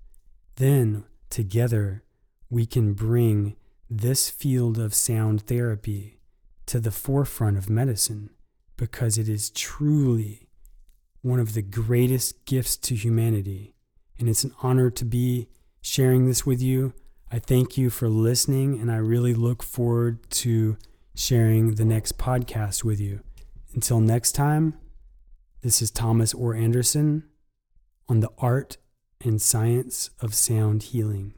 then 0.57 1.05
together 1.29 2.03
we 2.49 2.65
can 2.65 2.93
bring 2.93 3.55
this 3.89 4.29
field 4.29 4.79
of 4.79 4.93
sound 4.93 5.41
therapy 5.41 6.19
to 6.65 6.79
the 6.79 6.91
forefront 6.91 7.57
of 7.57 7.69
medicine 7.69 8.31
because 8.75 9.17
it 9.17 9.29
is 9.29 9.51
truly 9.51 10.49
one 11.21 11.39
of 11.39 11.53
the 11.53 11.61
greatest 11.61 12.45
gifts 12.45 12.75
to 12.75 12.95
humanity. 12.95 13.75
And 14.17 14.27
it's 14.27 14.43
an 14.43 14.53
honor 14.63 14.89
to 14.89 15.05
be 15.05 15.47
sharing 15.81 16.27
this 16.27 16.45
with 16.45 16.61
you. 16.61 16.93
I 17.31 17.39
thank 17.39 17.77
you 17.77 17.89
for 17.89 18.09
listening, 18.09 18.79
and 18.79 18.91
I 18.91 18.97
really 18.97 19.33
look 19.33 19.61
forward 19.61 20.29
to 20.31 20.77
sharing 21.15 21.75
the 21.75 21.85
next 21.85 22.17
podcast 22.17 22.83
with 22.83 22.99
you. 22.99 23.21
Until 23.73 24.01
next 24.01 24.33
time, 24.33 24.77
this 25.61 25.81
is 25.81 25.89
Thomas 25.89 26.33
Orr 26.33 26.53
Anderson 26.53 27.23
on 28.07 28.19
the 28.19 28.29
art 28.37 28.77
and 29.23 29.41
science 29.41 30.09
of 30.19 30.35
sound 30.35 30.83
healing. 30.83 31.33